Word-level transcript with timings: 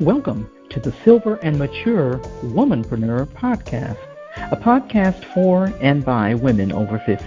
Welcome 0.00 0.48
to 0.70 0.78
the 0.78 0.94
Silver 1.04 1.40
and 1.42 1.58
Mature 1.58 2.18
Womanpreneur 2.44 3.26
Podcast, 3.32 3.98
a 4.36 4.56
podcast 4.56 5.24
for 5.34 5.72
and 5.80 6.04
by 6.04 6.34
women 6.34 6.70
over 6.70 7.02
50, 7.04 7.24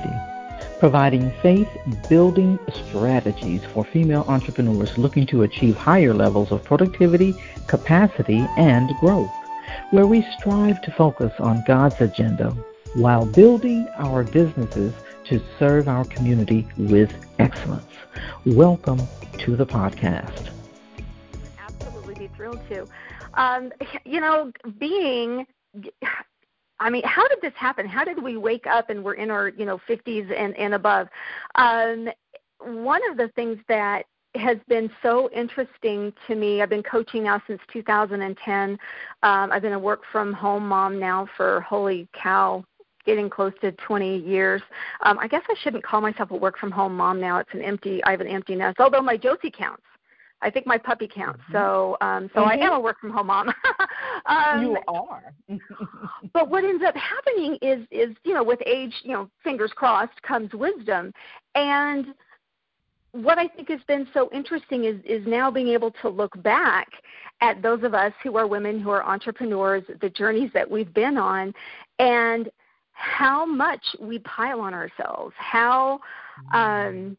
providing 0.79 1.33
faith 1.41 1.67
building 2.07 2.57
strategies 2.87 3.59
for 3.73 3.83
female 3.83 4.23
entrepreneurs 4.29 4.97
looking 4.97 5.27
to 5.27 5.41
achieve 5.41 5.75
higher 5.75 6.13
levels 6.13 6.53
of 6.53 6.63
productivity, 6.63 7.35
capacity, 7.67 8.47
and 8.57 8.89
growth, 9.01 9.29
where 9.89 10.07
we 10.07 10.25
strive 10.39 10.81
to 10.83 10.93
focus 10.93 11.33
on 11.39 11.65
God's 11.67 11.99
agenda 11.99 12.51
while 12.95 13.25
building 13.25 13.85
our 13.97 14.23
businesses 14.23 14.93
to 15.25 15.41
serve 15.59 15.89
our 15.89 16.05
community 16.05 16.65
with 16.77 17.11
excellence. 17.37 17.83
Welcome 18.45 19.01
to 19.39 19.57
the 19.57 19.65
podcast 19.65 20.50
thrilled 22.51 22.87
to. 23.35 23.41
Um, 23.41 23.71
you 24.05 24.21
know, 24.21 24.51
being 24.79 25.45
I 26.79 26.89
mean, 26.89 27.03
how 27.05 27.27
did 27.27 27.39
this 27.41 27.53
happen? 27.55 27.85
How 27.85 28.03
did 28.03 28.21
we 28.21 28.37
wake 28.37 28.65
up 28.65 28.89
and 28.89 29.03
we're 29.03 29.13
in 29.13 29.29
our, 29.29 29.49
you 29.49 29.65
know, 29.65 29.79
50s 29.87 30.33
and, 30.35 30.57
and 30.57 30.73
above? 30.73 31.07
Um, 31.55 32.09
one 32.59 33.01
of 33.09 33.17
the 33.17 33.29
things 33.35 33.59
that 33.67 34.05
has 34.33 34.57
been 34.67 34.89
so 35.03 35.29
interesting 35.31 36.11
to 36.27 36.35
me, 36.35 36.61
I've 36.61 36.69
been 36.69 36.81
coaching 36.81 37.23
now 37.23 37.41
since 37.45 37.61
2010. 37.71 38.71
Um, 38.71 38.79
I've 39.21 39.61
been 39.61 39.73
a 39.73 39.79
work 39.79 40.01
from 40.11 40.33
home 40.33 40.67
mom 40.67 40.99
now 40.99 41.27
for, 41.37 41.61
holy 41.61 42.07
cow, 42.13 42.63
getting 43.05 43.29
close 43.29 43.53
to 43.61 43.71
20 43.73 44.17
years. 44.17 44.61
Um, 45.03 45.19
I 45.19 45.27
guess 45.27 45.43
I 45.49 45.55
shouldn't 45.61 45.83
call 45.83 46.01
myself 46.01 46.31
a 46.31 46.35
work 46.35 46.57
from 46.57 46.71
home 46.71 46.95
mom 46.97 47.21
now. 47.21 47.37
It's 47.37 47.53
an 47.53 47.61
empty, 47.61 48.03
I 48.05 48.11
have 48.11 48.21
an 48.21 48.27
empty 48.27 48.55
nest, 48.55 48.79
although 48.79 49.01
my 49.01 49.17
Josie 49.17 49.51
counts. 49.51 49.83
I 50.41 50.49
think 50.49 50.65
my 50.65 50.77
puppy 50.77 51.07
counts. 51.07 51.41
Mm-hmm. 51.43 51.53
So 51.53 51.97
um 52.01 52.29
so 52.33 52.41
mm-hmm. 52.41 52.61
I 52.61 52.65
am 52.65 52.73
a 52.73 52.79
work 52.79 52.99
from 52.99 53.11
home 53.11 53.27
mom. 53.27 53.49
um, 54.25 54.61
you 54.61 54.77
are. 54.87 55.33
but 56.33 56.49
what 56.49 56.63
ends 56.63 56.83
up 56.85 56.95
happening 56.95 57.57
is 57.61 57.85
is 57.91 58.15
you 58.23 58.33
know 58.33 58.43
with 58.43 58.59
age, 58.65 58.93
you 59.03 59.13
know, 59.13 59.29
fingers 59.43 59.71
crossed 59.75 60.21
comes 60.23 60.53
wisdom. 60.53 61.13
And 61.55 62.07
what 63.13 63.37
I 63.37 63.47
think 63.47 63.69
has 63.69 63.81
been 63.87 64.07
so 64.13 64.29
interesting 64.33 64.85
is 64.85 64.97
is 65.05 65.25
now 65.27 65.51
being 65.51 65.69
able 65.69 65.91
to 66.01 66.09
look 66.09 66.41
back 66.43 66.87
at 67.41 67.61
those 67.61 67.83
of 67.83 67.93
us 67.93 68.13
who 68.23 68.37
are 68.37 68.47
women 68.47 68.79
who 68.79 68.89
are 68.89 69.03
entrepreneurs, 69.03 69.83
the 70.01 70.09
journeys 70.09 70.51
that 70.53 70.69
we've 70.69 70.93
been 70.93 71.17
on 71.17 71.53
and 71.99 72.49
how 72.93 73.45
much 73.45 73.83
we 73.99 74.19
pile 74.19 74.61
on 74.61 74.73
ourselves, 74.73 75.33
how 75.37 75.99
um 76.53 77.17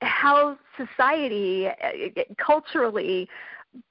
how 0.00 0.56
society 0.76 1.68
uh, 1.68 2.22
culturally 2.36 3.28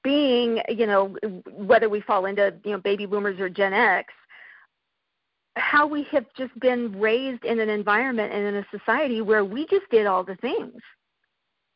being 0.03 0.59
you 0.69 0.87
know 0.87 1.15
whether 1.53 1.89
we 1.89 2.01
fall 2.01 2.25
into 2.25 2.53
you 2.63 2.71
know 2.71 2.79
baby 2.79 3.05
boomers 3.05 3.39
or 3.39 3.49
gen 3.49 3.73
x 3.73 4.13
how 5.55 5.87
we 5.87 6.03
have 6.11 6.25
just 6.37 6.57
been 6.59 6.91
raised 6.99 7.43
in 7.43 7.59
an 7.59 7.69
environment 7.69 8.33
and 8.33 8.45
in 8.45 8.55
a 8.55 8.65
society 8.71 9.21
where 9.21 9.43
we 9.43 9.65
just 9.67 9.89
did 9.91 10.05
all 10.05 10.23
the 10.23 10.35
things 10.37 10.81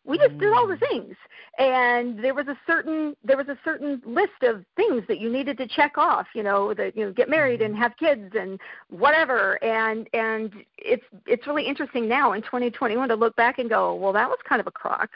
we 0.03 0.17
just 0.17 0.37
did 0.39 0.51
all 0.53 0.67
the 0.67 0.75
mm. 0.75 0.89
things 0.89 1.15
and 1.59 2.17
there 2.23 2.33
was 2.33 2.47
a 2.47 2.57
certain 2.65 3.15
there 3.23 3.37
was 3.37 3.47
a 3.49 3.57
certain 3.63 4.01
list 4.05 4.41
of 4.43 4.65
things 4.75 5.03
that 5.07 5.19
you 5.19 5.31
needed 5.31 5.57
to 5.57 5.67
check 5.67 5.97
off 5.97 6.27
you 6.33 6.43
know 6.43 6.73
that 6.73 6.95
you 6.95 7.05
know 7.05 7.11
get 7.11 7.29
married 7.29 7.61
and 7.61 7.73
mm-hmm. 7.73 7.83
have 7.83 7.95
kids 7.97 8.33
and 8.39 8.59
whatever 8.89 9.61
and 9.63 10.07
and 10.13 10.53
it's 10.77 11.03
it's 11.27 11.45
really 11.47 11.65
interesting 11.65 12.07
now 12.07 12.33
in 12.33 12.41
2021 12.41 13.09
to 13.09 13.15
look 13.15 13.35
back 13.35 13.59
and 13.59 13.69
go 13.69 13.93
well 13.95 14.13
that 14.13 14.29
was 14.29 14.39
kind 14.47 14.59
of 14.61 14.67
a 14.67 14.71
crock 14.71 15.09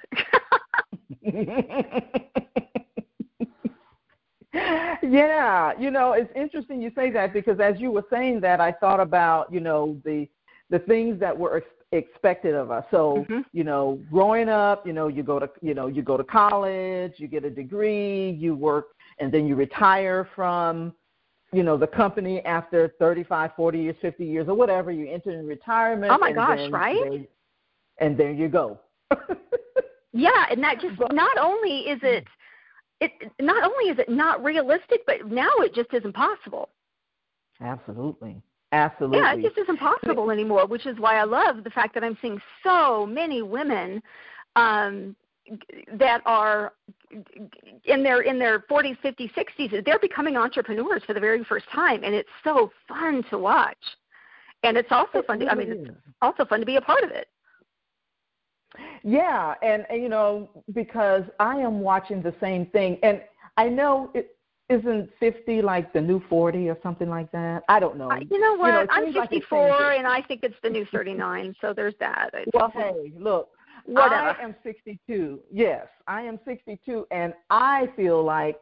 yeah 5.03 5.72
you 5.80 5.89
know 5.89 6.14
it's 6.14 6.31
interesting 6.36 6.81
you 6.81 6.92
say 6.95 7.09
that 7.09 7.33
because 7.33 7.59
as 7.59 7.80
you 7.80 7.92
were 7.92 8.05
saying 8.11 8.39
that 8.42 8.59
i 8.61 8.72
thought 8.72 8.99
about 8.99 9.52
you 9.52 9.59
know 9.59 9.99
the 10.03 10.27
the 10.70 10.80
things 10.80 11.20
that 11.20 11.37
were 11.37 11.64
expected 11.95 12.54
of 12.56 12.72
us. 12.72 12.83
So, 12.92 13.26
mm-hmm. 13.30 13.42
you 13.54 13.64
know, 13.64 14.00
growing 14.11 14.50
up, 14.50 14.86
you 14.86 14.94
know, 14.94 15.08
you 15.08 15.23
go 15.23 15.39
to, 15.39 15.50
you 15.61 15.73
know, 15.73 15.88
you 15.88 16.02
go 16.02 16.17
to 16.17 16.23
college, 16.23 17.14
you 17.17 17.28
get 17.28 17.44
a 17.44 17.50
degree, 17.50 18.32
you 18.32 18.56
work, 18.56 18.88
and 19.20 19.32
then 19.32 19.48
you 19.48 19.56
retire 19.56 20.28
from, 20.36 20.94
you 21.52 21.64
know, 21.64 21.78
the 21.78 21.88
company 21.88 22.42
after 22.42 22.94
35, 23.00 23.52
40 23.55 23.80
years, 23.80 23.95
50 24.02 24.26
years, 24.26 24.48
or 24.48 24.55
whatever. 24.55 24.92
You 24.92 25.10
enter 25.10 25.32
in 25.32 25.45
retirement. 25.45 26.11
Oh 26.11 26.17
my 26.17 26.32
gosh, 26.32 26.70
right? 26.70 27.28
and 28.00 28.17
there 28.17 28.32
you 28.32 28.48
go. 28.48 28.80
yeah, 30.14 30.45
and 30.50 30.64
that 30.64 30.82
just 30.82 31.00
not 31.11 31.38
only 31.38 31.80
is 31.82 32.00
it, 32.04 32.26
it 33.02 33.11
not 33.39 33.64
only 33.64 33.92
is 33.92 34.00
it 34.00 34.10
not 34.10 34.44
realistic, 34.44 35.02
but 35.05 35.30
now 35.30 35.52
it 35.60 35.73
just 35.73 35.94
isn't 35.94 36.14
possible. 36.14 36.70
Absolutely. 37.61 38.42
Absolutely. 38.71 39.20
Yeah, 39.20 39.36
it 39.36 39.42
just 39.42 39.58
isn't 39.58 39.77
possible 39.77 40.31
anymore, 40.31 40.65
which 40.65 40.86
is 40.86 40.98
why 40.99 41.17
I 41.17 41.23
love 41.23 41.64
the 41.64 41.70
fact 41.70 41.93
that 41.93 42.03
I'm 42.03 42.17
seeing 42.21 42.42
so 42.64 43.05
many 43.05 43.42
women 43.42 44.02
um, 44.55 45.15
that 45.93 46.21
are 46.26 46.73
in 47.86 48.04
their 48.04 48.21
in 48.21 48.39
their 48.39 48.61
40s, 48.61 48.98
50s, 49.04 49.31
60s. 49.33 49.86
They're 49.86 49.99
becoming 49.99 50.36
entrepreneurs 50.37 51.04
for 51.05 51.14
the 51.14 51.20
very 51.20 51.43
first 51.43 51.65
time, 51.73 52.04
and 52.04 52.15
it's 52.15 52.30
so 52.43 52.71
fun 52.87 53.23
to 53.30 53.37
watch. 53.37 53.77
And 54.64 54.77
it's 54.77 54.92
also 54.92 55.21
fun 55.21 55.39
to 55.39 55.48
I 55.48 55.55
mean, 55.55 55.71
it's 55.71 55.92
also 56.21 56.45
fun 56.45 56.59
to 56.59 56.65
be 56.65 56.77
a 56.77 56.81
part 56.81 57.04
of 57.04 57.11
it. 57.11 57.27
Yeah, 59.04 59.54
and, 59.61 59.86
and 59.89 60.02
you 60.02 60.09
know 60.09 60.49
because 60.73 61.23
I 61.39 61.58
am 61.58 61.80
watching 61.80 62.21
the 62.21 62.33
same 62.42 62.65
thing, 62.67 62.98
and 63.04 63.21
I 63.58 63.70
know 63.70 64.09
it, 64.14 64.35
isn't 64.70 65.09
50 65.20 65.61
like 65.61 65.93
the 65.93 66.02
new 66.02 66.21
40 66.27 66.70
or 66.70 66.77
something 66.81 67.09
like 67.09 67.31
that? 67.31 67.64
I 67.70 67.80
don't 67.80 67.98
know. 67.98 68.09
You 68.30 68.39
know 68.39 68.55
what? 68.55 68.67
You 68.67 68.73
know, 68.73 68.87
I'm 68.89 69.14
54 69.14 69.70
like 69.70 69.98
and 69.99 70.08
I 70.08 70.21
think 70.21 70.42
it's 70.43 70.55
the 70.64 70.70
new 70.70 70.86
39. 70.92 71.55
so 71.61 71.73
there's 71.73 71.93
that. 71.99 72.31
It's 72.33 72.52
well, 72.53 72.71
hey, 72.73 73.11
look. 73.17 73.49
Whatever. 73.86 74.36
I 74.39 74.43
am 74.43 74.55
62. 74.64 75.39
Yes, 75.52 75.86
I 76.08 76.21
am 76.21 76.39
62 76.45 77.05
and 77.11 77.33
I 77.52 77.87
feel 77.95 78.23
like 78.23 78.61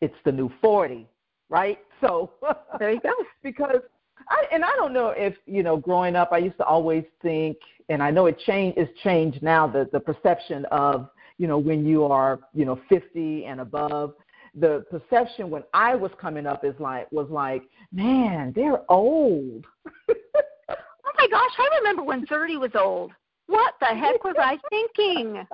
it's 0.00 0.14
the 0.24 0.32
new 0.32 0.50
40, 0.62 1.06
right? 1.50 1.78
So 2.00 2.30
There 2.78 2.90
you 2.90 3.00
go. 3.00 3.12
because 3.42 3.82
I 4.30 4.44
and 4.52 4.64
I 4.64 4.70
don't 4.76 4.94
know 4.94 5.08
if, 5.08 5.34
you 5.44 5.62
know, 5.62 5.76
growing 5.76 6.16
up 6.16 6.30
I 6.32 6.38
used 6.38 6.56
to 6.56 6.64
always 6.64 7.04
think 7.20 7.58
and 7.90 8.02
I 8.02 8.10
know 8.10 8.26
it 8.26 8.38
changed 8.38 8.78
it's 8.78 8.98
changed 9.00 9.42
now 9.42 9.66
the 9.66 9.86
the 9.92 10.00
perception 10.00 10.64
of, 10.66 11.10
you 11.36 11.46
know, 11.46 11.58
when 11.58 11.84
you 11.84 12.06
are, 12.06 12.40
you 12.54 12.64
know, 12.64 12.80
50 12.88 13.44
and 13.44 13.60
above 13.60 14.14
the 14.54 14.84
perception 14.90 15.50
when 15.50 15.62
I 15.72 15.94
was 15.94 16.10
coming 16.20 16.46
up 16.46 16.64
is 16.64 16.74
like 16.78 17.10
was 17.10 17.28
like, 17.30 17.62
man, 17.92 18.52
they're 18.54 18.80
old. 18.90 19.64
oh 20.08 21.12
my 21.18 21.28
gosh, 21.30 21.52
I 21.58 21.68
remember 21.78 22.02
when 22.02 22.26
30 22.26 22.58
was 22.58 22.72
old. 22.74 23.12
What 23.46 23.74
the 23.80 23.86
heck 23.86 24.22
was 24.24 24.36
I 24.38 24.58
thinking? 24.70 25.46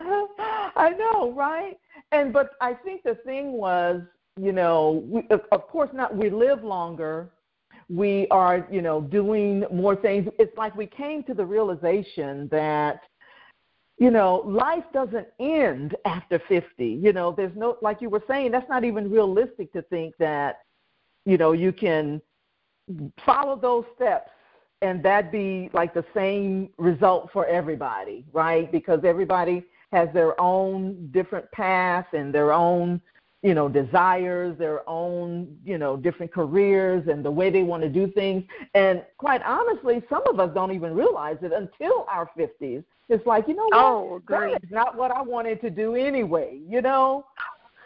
I 0.00 0.90
know, 0.90 1.32
right? 1.32 1.78
And 2.12 2.32
but 2.32 2.50
I 2.60 2.74
think 2.74 3.02
the 3.02 3.16
thing 3.26 3.52
was, 3.52 4.02
you 4.40 4.52
know, 4.52 5.04
we, 5.06 5.26
of 5.30 5.68
course 5.68 5.90
not 5.92 6.16
we 6.16 6.30
live 6.30 6.64
longer. 6.64 7.30
We 7.90 8.26
are, 8.30 8.66
you 8.70 8.80
know, 8.80 9.02
doing 9.02 9.64
more 9.70 9.94
things. 9.94 10.28
It's 10.38 10.56
like 10.56 10.74
we 10.74 10.86
came 10.86 11.22
to 11.24 11.34
the 11.34 11.44
realization 11.44 12.48
that 12.50 13.00
you 13.98 14.10
know, 14.10 14.42
life 14.46 14.84
doesn't 14.92 15.28
end 15.38 15.96
after 16.04 16.40
50. 16.48 16.86
You 16.86 17.12
know, 17.12 17.32
there's 17.32 17.56
no, 17.56 17.76
like 17.80 18.00
you 18.00 18.10
were 18.10 18.22
saying, 18.28 18.50
that's 18.50 18.68
not 18.68 18.84
even 18.84 19.10
realistic 19.10 19.72
to 19.72 19.82
think 19.82 20.14
that, 20.18 20.60
you 21.24 21.38
know, 21.38 21.52
you 21.52 21.72
can 21.72 22.20
follow 23.24 23.56
those 23.56 23.84
steps 23.94 24.30
and 24.82 25.02
that 25.02 25.32
be 25.32 25.70
like 25.72 25.94
the 25.94 26.04
same 26.12 26.68
result 26.76 27.30
for 27.32 27.46
everybody, 27.46 28.24
right? 28.32 28.70
Because 28.70 29.00
everybody 29.04 29.64
has 29.92 30.08
their 30.12 30.38
own 30.40 31.08
different 31.12 31.50
path 31.52 32.06
and 32.12 32.34
their 32.34 32.52
own, 32.52 33.00
you 33.44 33.54
know, 33.54 33.68
desires, 33.68 34.58
their 34.58 34.88
own, 34.88 35.56
you 35.64 35.78
know, 35.78 35.96
different 35.96 36.32
careers 36.32 37.06
and 37.08 37.24
the 37.24 37.30
way 37.30 37.50
they 37.50 37.62
want 37.62 37.82
to 37.82 37.90
do 37.90 38.10
things. 38.10 38.42
And 38.74 39.04
quite 39.18 39.42
honestly, 39.42 40.02
some 40.08 40.26
of 40.26 40.40
us 40.40 40.50
don't 40.54 40.72
even 40.72 40.94
realize 40.94 41.36
it 41.42 41.52
until 41.52 42.06
our 42.10 42.28
50s 42.36 42.82
it's 43.08 43.26
like, 43.26 43.46
you 43.48 43.54
know 43.54 43.64
what? 43.64 43.74
Oh, 43.74 44.22
great. 44.24 44.52
That 44.52 44.64
is 44.64 44.70
not 44.70 44.96
what 44.96 45.10
I 45.10 45.20
wanted 45.20 45.60
to 45.60 45.70
do 45.70 45.94
anyway, 45.94 46.60
you 46.66 46.80
know? 46.80 47.26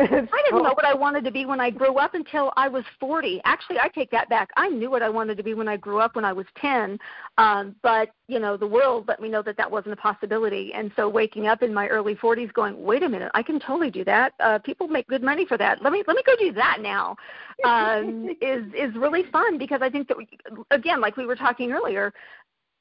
I 0.01 0.05
didn't 0.07 0.63
know 0.63 0.75
what 0.75 0.85
I 0.85 0.95
wanted 0.95 1.25
to 1.25 1.33
be 1.33 1.45
when 1.45 1.61
I 1.61 1.71
grew 1.71 1.99
up 1.99 2.15
until 2.15 2.53
I 2.57 2.69
was 2.69 2.85
40. 3.01 3.41
Actually, 3.45 3.81
I 3.81 3.89
take 3.89 4.11
that 4.13 4.29
back. 4.29 4.49
I 4.57 4.69
knew 4.69 4.91
what 4.91 5.03
I 5.03 5.09
wanted 5.09 5.37
to 5.39 5.43
be 5.43 5.55
when 5.55 5.67
I 5.67 5.77
grew 5.77 5.99
up 5.99 6.15
when 6.15 6.25
I 6.25 6.33
was 6.33 6.47
10, 6.61 6.99
um, 7.37 7.75
but 7.83 8.11
you 8.29 8.39
know, 8.39 8.57
the 8.57 8.67
world 8.67 9.07
let 9.09 9.21
me 9.21 9.29
know 9.29 9.43
that 9.43 9.57
that 9.57 9.69
wasn't 9.69 9.95
a 9.95 9.97
possibility. 9.97 10.73
And 10.73 10.93
so, 10.95 11.09
waking 11.09 11.49
up 11.49 11.63
in 11.63 11.75
my 11.75 11.89
early 11.89 12.15
40s, 12.15 12.53
going, 12.53 12.81
"Wait 12.81 13.03
a 13.03 13.09
minute, 13.09 13.33
I 13.35 13.43
can 13.43 13.59
totally 13.59 13.91
do 13.91 14.05
that. 14.05 14.35
Uh, 14.39 14.59
people 14.61 14.87
make 14.87 15.09
good 15.09 15.23
money 15.23 15.45
for 15.47 15.59
that. 15.59 15.83
Let 15.83 15.93
me 15.93 16.05
let 16.07 16.15
me 16.15 16.23
go 16.25 16.37
do 16.39 16.53
that 16.53 16.79
now." 16.81 17.17
Um, 17.65 18.29
is 18.41 18.65
is 18.75 18.95
really 18.95 19.25
fun 19.33 19.59
because 19.59 19.83
I 19.83 19.91
think 19.91 20.07
that 20.09 20.17
we, 20.17 20.29
again, 20.71 21.01
like 21.01 21.17
we 21.17 21.27
were 21.27 21.37
talking 21.37 21.73
earlier, 21.73 22.13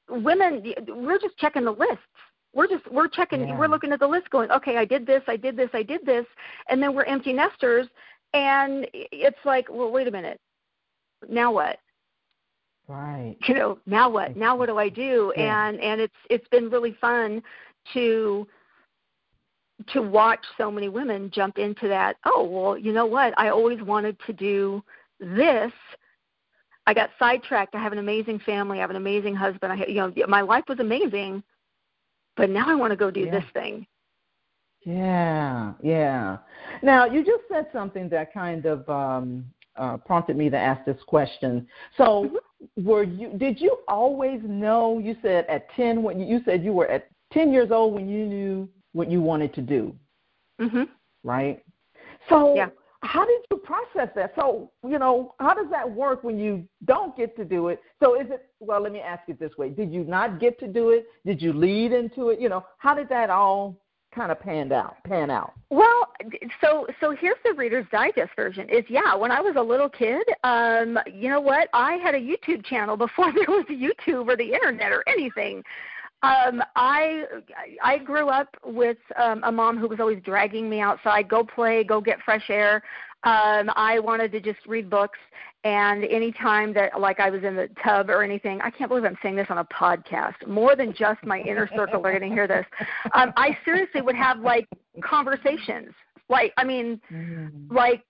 women 0.08 0.62
we're 0.88 1.18
just 1.18 1.36
checking 1.36 1.64
the 1.64 1.72
lists 1.72 2.04
We're 2.54 2.66
just 2.66 2.90
we're 2.90 3.08
checking 3.08 3.48
yeah. 3.48 3.58
we're 3.58 3.68
looking 3.68 3.92
at 3.92 4.00
the 4.00 4.06
list 4.06 4.30
going, 4.30 4.50
okay, 4.50 4.76
I 4.76 4.84
did 4.84 5.06
this, 5.06 5.22
I 5.26 5.36
did 5.36 5.56
this, 5.56 5.70
I 5.74 5.82
did 5.82 6.04
this, 6.04 6.26
and 6.68 6.82
then 6.82 6.94
we're 6.94 7.04
empty 7.04 7.32
nesters 7.32 7.86
and 8.34 8.86
it's 8.92 9.38
like, 9.44 9.68
well, 9.70 9.90
wait 9.90 10.06
a 10.06 10.10
minute. 10.10 10.40
Now 11.28 11.52
what? 11.52 11.78
Right. 12.86 13.36
You 13.46 13.54
know, 13.54 13.78
now 13.86 14.08
what? 14.08 14.36
Now 14.36 14.56
what 14.56 14.66
do 14.66 14.78
I 14.78 14.88
do? 14.88 15.32
Yeah. 15.36 15.68
And 15.68 15.80
and 15.80 16.00
it's 16.00 16.14
it's 16.30 16.48
been 16.48 16.70
really 16.70 16.96
fun 17.00 17.42
to 17.94 18.46
to 19.92 20.02
watch 20.02 20.44
so 20.56 20.70
many 20.70 20.88
women 20.88 21.30
jump 21.32 21.58
into 21.58 21.86
that. 21.88 22.16
Oh, 22.24 22.44
well, 22.44 22.78
you 22.78 22.92
know 22.92 23.06
what? 23.06 23.32
I 23.38 23.50
always 23.50 23.80
wanted 23.82 24.16
to 24.26 24.32
do 24.32 24.82
this. 25.20 25.72
I 26.86 26.94
got 26.94 27.10
sidetracked. 27.18 27.74
I 27.74 27.82
have 27.82 27.92
an 27.92 27.98
amazing 27.98 28.40
family. 28.40 28.78
I 28.78 28.80
have 28.80 28.90
an 28.90 28.96
amazing 28.96 29.34
husband. 29.34 29.72
I, 29.72 29.84
you 29.86 29.94
know, 29.94 30.12
my 30.26 30.40
life 30.40 30.64
was 30.68 30.80
amazing, 30.80 31.42
but 32.38 32.48
now 32.48 32.64
I 32.68 32.74
want 32.74 32.92
to 32.92 32.96
go 32.96 33.10
do 33.10 33.20
yeah. 33.20 33.32
this 33.32 33.44
thing. 33.52 33.86
Yeah, 34.84 35.74
yeah. 35.82 36.38
Now 36.82 37.04
you 37.04 37.24
just 37.24 37.42
said 37.50 37.66
something 37.72 38.08
that 38.08 38.32
kind 38.32 38.64
of 38.64 38.88
um, 38.88 39.44
uh, 39.76 39.98
prompted 39.98 40.36
me 40.36 40.48
to 40.48 40.56
ask 40.56 40.84
this 40.86 40.96
question. 41.06 41.66
So, 41.96 42.30
mm-hmm. 42.64 42.86
were 42.86 43.02
you? 43.02 43.32
Did 43.36 43.60
you 43.60 43.78
always 43.88 44.40
know? 44.44 44.98
You 44.98 45.16
said 45.20 45.44
at 45.48 45.68
ten 45.74 46.02
when 46.02 46.20
you, 46.20 46.40
said 46.44 46.64
you 46.64 46.72
were 46.72 46.88
at 46.88 47.08
ten 47.32 47.52
years 47.52 47.70
old 47.70 47.92
when 47.92 48.08
you 48.08 48.24
knew 48.24 48.68
what 48.92 49.10
you 49.10 49.20
wanted 49.20 49.52
to 49.54 49.60
do. 49.60 49.94
Mhm. 50.60 50.88
Right. 51.22 51.62
So, 52.28 52.54
yeah 52.54 52.68
how 53.02 53.24
did 53.24 53.40
you 53.50 53.58
process 53.58 54.08
that? 54.16 54.32
So, 54.34 54.70
you 54.86 54.98
know, 54.98 55.34
how 55.38 55.54
does 55.54 55.70
that 55.70 55.88
work 55.88 56.24
when 56.24 56.38
you 56.38 56.66
don't 56.84 57.16
get 57.16 57.36
to 57.36 57.44
do 57.44 57.68
it? 57.68 57.80
So, 58.02 58.20
is 58.20 58.26
it, 58.30 58.46
well, 58.60 58.82
let 58.82 58.92
me 58.92 59.00
ask 59.00 59.22
it 59.28 59.38
this 59.38 59.52
way 59.56 59.68
Did 59.70 59.92
you 59.92 60.04
not 60.04 60.40
get 60.40 60.58
to 60.60 60.66
do 60.66 60.90
it? 60.90 61.06
Did 61.24 61.40
you 61.40 61.52
lead 61.52 61.92
into 61.92 62.30
it? 62.30 62.40
You 62.40 62.48
know, 62.48 62.64
how 62.78 62.94
did 62.94 63.08
that 63.10 63.30
all 63.30 63.76
kind 64.14 64.32
of 64.32 64.40
pan 64.40 64.72
out 64.72 64.96
pan 65.04 65.30
out 65.30 65.52
well 65.68 66.08
so 66.62 66.86
so 66.98 67.14
here's 67.20 67.36
the 67.44 67.52
reader's 67.52 67.84
digest 67.92 68.30
version 68.34 68.66
is 68.70 68.82
yeah 68.88 69.14
when 69.14 69.30
i 69.30 69.38
was 69.38 69.54
a 69.56 69.62
little 69.62 69.88
kid 69.88 70.26
um 70.44 70.98
you 71.12 71.28
know 71.28 71.40
what 71.40 71.68
i 71.74 71.92
had 71.96 72.14
a 72.14 72.18
youtube 72.18 72.64
channel 72.64 72.96
before 72.96 73.30
there 73.34 73.44
was 73.48 73.66
youtube 73.70 74.26
or 74.26 74.34
the 74.34 74.52
internet 74.54 74.92
or 74.92 75.04
anything 75.06 75.62
um, 76.22 76.62
I 76.74 77.24
I 77.82 77.98
grew 77.98 78.28
up 78.28 78.48
with 78.64 78.98
um, 79.16 79.42
a 79.44 79.52
mom 79.52 79.78
who 79.78 79.86
was 79.86 80.00
always 80.00 80.20
dragging 80.24 80.68
me 80.68 80.80
outside, 80.80 81.28
go 81.28 81.44
play, 81.44 81.84
go 81.84 82.00
get 82.00 82.20
fresh 82.24 82.50
air. 82.50 82.82
Um, 83.24 83.70
I 83.76 83.98
wanted 84.00 84.32
to 84.32 84.40
just 84.40 84.58
read 84.66 84.90
books, 84.90 85.18
and 85.62 86.04
any 86.04 86.32
time 86.32 86.72
that 86.74 87.00
like 87.00 87.20
I 87.20 87.30
was 87.30 87.44
in 87.44 87.54
the 87.54 87.68
tub 87.84 88.10
or 88.10 88.24
anything, 88.24 88.60
I 88.62 88.70
can't 88.70 88.88
believe 88.88 89.04
I'm 89.04 89.18
saying 89.22 89.36
this 89.36 89.46
on 89.48 89.58
a 89.58 89.64
podcast. 89.66 90.46
More 90.46 90.74
than 90.74 90.92
just 90.92 91.22
my 91.24 91.40
inner 91.40 91.68
circle 91.76 92.04
are 92.04 92.18
going 92.18 92.28
to 92.28 92.34
hear 92.34 92.48
this. 92.48 92.66
Um, 93.14 93.32
I 93.36 93.56
seriously 93.64 94.00
would 94.00 94.16
have 94.16 94.40
like 94.40 94.68
conversations, 95.02 95.94
like 96.28 96.52
I 96.56 96.64
mean, 96.64 97.00
mm. 97.12 97.50
like 97.70 98.02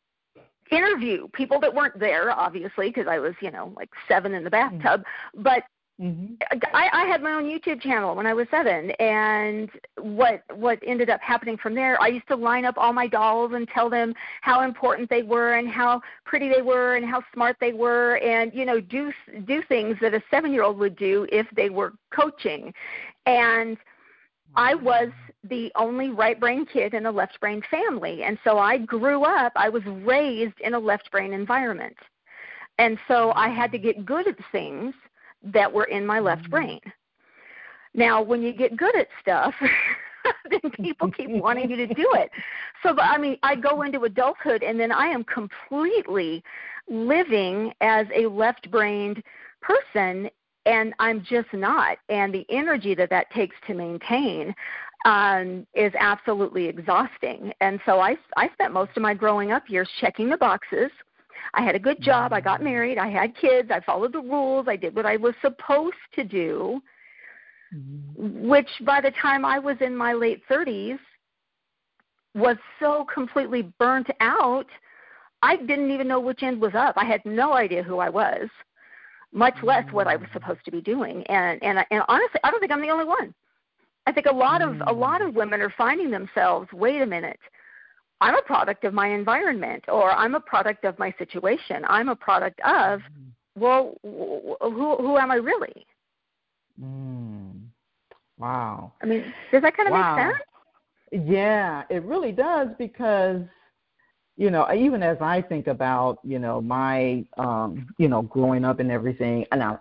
interview 0.70 1.28
people 1.28 1.60
that 1.60 1.75
weren't 1.75 1.99
there, 1.99 2.31
obviously, 2.31 2.88
because 2.88 3.06
I 3.06 3.19
was 3.19 3.34
you 3.43 3.50
know 3.50 3.72
like 3.76 3.90
seven 4.08 4.32
in 4.32 4.44
the 4.44 4.50
bathtub, 4.50 5.00
mm. 5.02 5.43
but 5.43 5.62
Mm-hmm. 6.00 6.34
I, 6.72 6.88
I 6.92 7.06
had 7.06 7.22
my 7.22 7.32
own 7.32 7.44
YouTube 7.44 7.80
channel 7.80 8.14
when 8.14 8.24
I 8.24 8.32
was 8.32 8.46
seven, 8.52 8.92
and 9.00 9.68
what 9.98 10.44
what 10.54 10.78
ended 10.86 11.10
up 11.10 11.20
happening 11.20 11.56
from 11.56 11.74
there, 11.74 12.00
I 12.00 12.06
used 12.06 12.28
to 12.28 12.36
line 12.36 12.64
up 12.64 12.76
all 12.78 12.92
my 12.92 13.08
dolls 13.08 13.50
and 13.52 13.66
tell 13.66 13.90
them 13.90 14.14
how 14.40 14.62
important 14.62 15.10
they 15.10 15.24
were 15.24 15.54
and 15.54 15.68
how 15.68 16.00
pretty 16.24 16.48
they 16.48 16.62
were 16.62 16.94
and 16.94 17.04
how 17.04 17.24
smart 17.34 17.56
they 17.60 17.72
were, 17.72 18.18
and 18.18 18.54
you 18.54 18.64
know 18.64 18.80
do 18.80 19.12
do 19.44 19.60
things 19.68 19.96
that 20.00 20.14
a 20.14 20.22
seven 20.30 20.52
year 20.52 20.62
old 20.62 20.78
would 20.78 20.94
do 20.94 21.26
if 21.32 21.48
they 21.56 21.68
were 21.68 21.94
coaching, 22.14 22.72
and 23.26 23.76
I 24.54 24.76
was 24.76 25.08
the 25.42 25.72
only 25.74 26.10
right 26.10 26.38
brain 26.38 26.64
kid 26.64 26.94
in 26.94 27.06
a 27.06 27.10
left 27.10 27.40
brain 27.40 27.60
family, 27.68 28.22
and 28.22 28.38
so 28.44 28.56
I 28.56 28.78
grew 28.78 29.24
up. 29.24 29.50
I 29.56 29.68
was 29.68 29.82
raised 29.84 30.60
in 30.60 30.74
a 30.74 30.78
left 30.78 31.10
brain 31.10 31.32
environment, 31.32 31.96
and 32.78 32.96
so 33.08 33.32
I 33.32 33.48
had 33.48 33.72
to 33.72 33.78
get 33.78 34.06
good 34.06 34.28
at 34.28 34.36
things 34.52 34.94
that 35.43 35.73
were 35.73 35.85
in 35.85 36.06
my 36.06 36.20
left 36.20 36.43
mm-hmm. 36.43 36.50
brain. 36.50 36.81
Now, 37.94 38.23
when 38.23 38.43
you 38.43 38.52
get 38.52 38.76
good 38.76 38.94
at 38.96 39.08
stuff, 39.20 39.55
then 40.50 40.70
people 40.73 41.11
keep 41.11 41.31
wanting 41.31 41.70
you 41.70 41.76
to 41.76 41.87
do 41.87 42.08
it. 42.14 42.31
So, 42.82 42.94
but, 42.94 43.05
I 43.05 43.19
mean, 43.19 43.38
I 43.43 43.56
go 43.56 43.82
into 43.82 44.02
adulthood 44.02 44.62
and 44.62 44.79
then 44.79 44.93
I 44.93 45.06
am 45.06 45.25
completely 45.25 46.43
living 46.88 47.73
as 47.81 48.06
a 48.14 48.26
left 48.26 48.70
brained 48.70 49.23
person 49.61 50.31
and 50.67 50.94
I'm 50.99 51.25
just 51.25 51.52
not. 51.52 51.99
And 52.08 52.32
the 52.32 52.46
energy 52.50 52.94
that 52.94 53.11
that 53.11 53.31
takes 53.31 53.56
to 53.67 53.75
maintain 53.75 54.55
um, 55.05 55.67
is 55.75 55.93
absolutely 55.99 56.67
exhausting. 56.67 57.52
And 57.61 57.81
so 57.87 58.00
I, 58.00 58.17
I 58.37 58.50
spent 58.52 58.73
most 58.73 58.91
of 58.96 59.02
my 59.02 59.14
growing 59.14 59.50
up 59.50 59.69
years 59.69 59.88
checking 60.00 60.29
the 60.29 60.37
boxes 60.37 60.91
I 61.54 61.62
had 61.62 61.74
a 61.74 61.78
good 61.78 62.00
job. 62.00 62.32
I 62.32 62.40
got 62.40 62.62
married. 62.62 62.98
I 62.98 63.08
had 63.08 63.36
kids. 63.36 63.70
I 63.70 63.80
followed 63.80 64.12
the 64.12 64.20
rules. 64.20 64.66
I 64.68 64.76
did 64.76 64.94
what 64.94 65.06
I 65.06 65.16
was 65.16 65.34
supposed 65.40 65.96
to 66.14 66.24
do, 66.24 66.80
mm-hmm. 67.74 68.48
which 68.48 68.68
by 68.82 69.00
the 69.00 69.12
time 69.22 69.44
I 69.44 69.58
was 69.58 69.76
in 69.80 69.96
my 69.96 70.12
late 70.12 70.42
30s 70.50 70.98
was 72.34 72.56
so 72.80 73.06
completely 73.12 73.72
burnt 73.78 74.08
out. 74.20 74.66
I 75.42 75.56
didn't 75.56 75.90
even 75.90 76.08
know 76.08 76.20
which 76.20 76.42
end 76.42 76.60
was 76.60 76.74
up. 76.74 76.94
I 76.96 77.04
had 77.04 77.24
no 77.24 77.52
idea 77.52 77.82
who 77.82 77.98
I 77.98 78.08
was, 78.08 78.48
much 79.32 79.54
less 79.62 79.84
what 79.92 80.06
I 80.06 80.16
was 80.16 80.28
mm. 80.28 80.32
supposed 80.32 80.64
to 80.64 80.70
be 80.70 80.80
doing. 80.80 81.22
And 81.26 81.62
and 81.62 81.78
and 81.90 82.02
honestly, 82.08 82.40
I 82.42 82.50
don't 82.50 82.60
think 82.60 82.72
I'm 82.72 82.80
the 82.80 82.90
only 82.90 83.04
one. 83.04 83.34
I 84.06 84.12
think 84.12 84.26
a 84.26 84.34
lot 84.34 84.62
of 84.62 84.80
a 84.86 84.92
lot 84.92 85.22
of 85.22 85.30
mm. 85.30 85.34
women 85.34 85.60
are 85.60 85.72
finding 85.76 86.10
themselves. 86.10 86.68
Wait 86.72 87.02
a 87.02 87.06
minute. 87.06 87.40
I'm 88.20 88.37
a 88.37 88.43
product 88.43 88.85
of 88.85 88.94
my 88.94 89.09
environment 89.09 89.85
or 89.88 90.11
I'm 90.11 90.35
a 90.35 90.41
product 90.41 90.85
of 90.85 90.99
my 90.99 91.15
situation. 91.19 91.85
I'm 91.88 92.09
a 92.09 92.17
product 92.17 92.61
of, 92.61 93.00
mm-hmm. 93.00 93.61
well, 93.61 93.94
who, 94.03 94.97
who 94.97 95.17
am 95.19 95.31
I 95.31 95.37
really? 95.37 95.87
Mm. 96.82 97.61
Wow. 98.38 98.93
I 99.03 99.06
mean, 99.06 99.32
does 99.53 99.62
that 99.62 99.76
kind 99.76 99.88
of 99.88 99.93
wow. 99.93 100.17
make 100.17 100.25
sense? 100.25 101.26
Yeah, 101.29 101.85
it 101.91 102.03
really 102.05 102.32
does 102.32 102.69
because, 102.79 103.43
you 104.37 104.50
know, 104.50 104.69
even 104.73 105.03
as 105.03 105.17
I 105.20 105.43
think 105.43 105.67
about, 105.67 106.19
you 106.23 106.38
know, 106.38 106.61
my, 106.61 107.25
um, 107.38 107.88
you 107.99 108.09
know, 108.09 108.23
growing 108.23 108.65
up 108.65 108.79
and 108.81 108.91
everything, 108.91 109.44
and 109.50 109.62
I, 109.62 109.79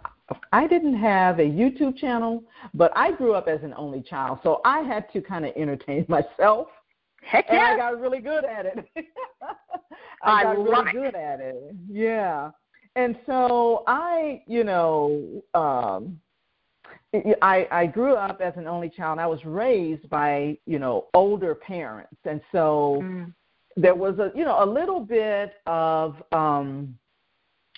I 0.51 0.67
didn't 0.67 0.97
have 0.97 1.39
a 1.39 1.43
YouTube 1.43 1.97
channel, 1.97 2.43
but 2.73 2.91
I 2.95 3.11
grew 3.11 3.33
up 3.33 3.47
as 3.47 3.61
an 3.63 3.73
only 3.75 4.01
child, 4.01 4.39
so 4.43 4.61
I 4.65 4.81
had 4.81 5.11
to 5.13 5.21
kind 5.21 5.45
of 5.45 5.53
entertain 5.55 6.05
myself 6.09 6.67
Heck 7.27 7.45
yeah. 7.49 7.73
And 7.73 7.81
I 7.81 7.91
got 7.91 7.99
really 7.99 8.19
good 8.19 8.45
at 8.45 8.65
it. 8.65 8.89
I, 10.23 10.31
I 10.31 10.43
got 10.43 10.57
really 10.57 10.91
good 10.93 11.15
at 11.15 11.39
it. 11.41 11.75
Yeah. 11.89 12.51
And 12.95 13.17
so 13.25 13.83
I, 13.85 14.41
you 14.47 14.63
know, 14.63 15.43
um 15.53 16.19
I 17.41 17.67
I 17.71 17.85
grew 17.85 18.15
up 18.15 18.39
as 18.41 18.53
an 18.55 18.67
only 18.67 18.89
child. 18.89 19.19
I 19.19 19.27
was 19.27 19.43
raised 19.45 20.09
by, 20.09 20.57
you 20.65 20.79
know, 20.79 21.05
older 21.13 21.53
parents. 21.53 22.17
And 22.25 22.41
so 22.51 23.01
mm. 23.03 23.33
there 23.75 23.95
was 23.95 24.19
a, 24.19 24.31
you 24.33 24.45
know, 24.45 24.63
a 24.63 24.65
little 24.65 25.01
bit 25.01 25.55
of 25.65 26.15
um 26.31 26.97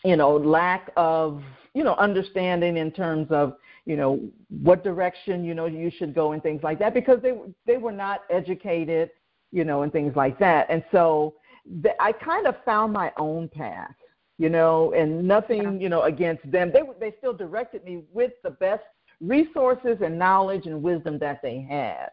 you 0.06 0.16
know, 0.16 0.38
lack 0.38 0.92
of, 0.96 1.44
you 1.74 1.84
know, 1.84 1.96
understanding 1.96 2.78
in 2.78 2.90
terms 2.90 3.28
of, 3.32 3.56
you 3.86 3.98
know, 3.98 4.18
what 4.64 4.82
direction, 4.82 5.44
you 5.44 5.54
know, 5.54 5.66
you 5.66 5.92
should 5.98 6.16
go 6.16 6.32
and 6.32 6.42
things 6.42 6.64
like 6.64 6.80
that 6.80 6.94
because 6.94 7.20
they 7.22 7.34
they 7.66 7.78
were 7.78 7.92
not 7.92 8.22
educated 8.30 9.10
you 9.52 9.64
know, 9.64 9.82
and 9.84 9.92
things 9.92 10.16
like 10.16 10.38
that. 10.40 10.68
And 10.70 10.84
so 10.92 11.36
the, 11.82 11.92
I 12.02 12.12
kind 12.12 12.48
of 12.48 12.56
found 12.64 12.94
my 12.94 13.12
own 13.18 13.50
path, 13.50 13.96
you 14.38 14.50
know, 14.50 14.94
and 14.94 15.28
nothing, 15.28 15.82
you 15.82 15.90
know, 15.90 16.04
against 16.04 16.50
them. 16.50 16.72
They 16.72 16.82
they 17.00 17.16
still 17.18 17.34
directed 17.34 17.84
me 17.84 18.04
with 18.12 18.32
the 18.44 18.52
best 18.52 18.84
resources 19.20 19.98
and 20.04 20.18
knowledge 20.18 20.66
and 20.66 20.82
wisdom 20.82 21.20
that 21.20 21.42
they 21.42 21.62
had. 21.62 22.10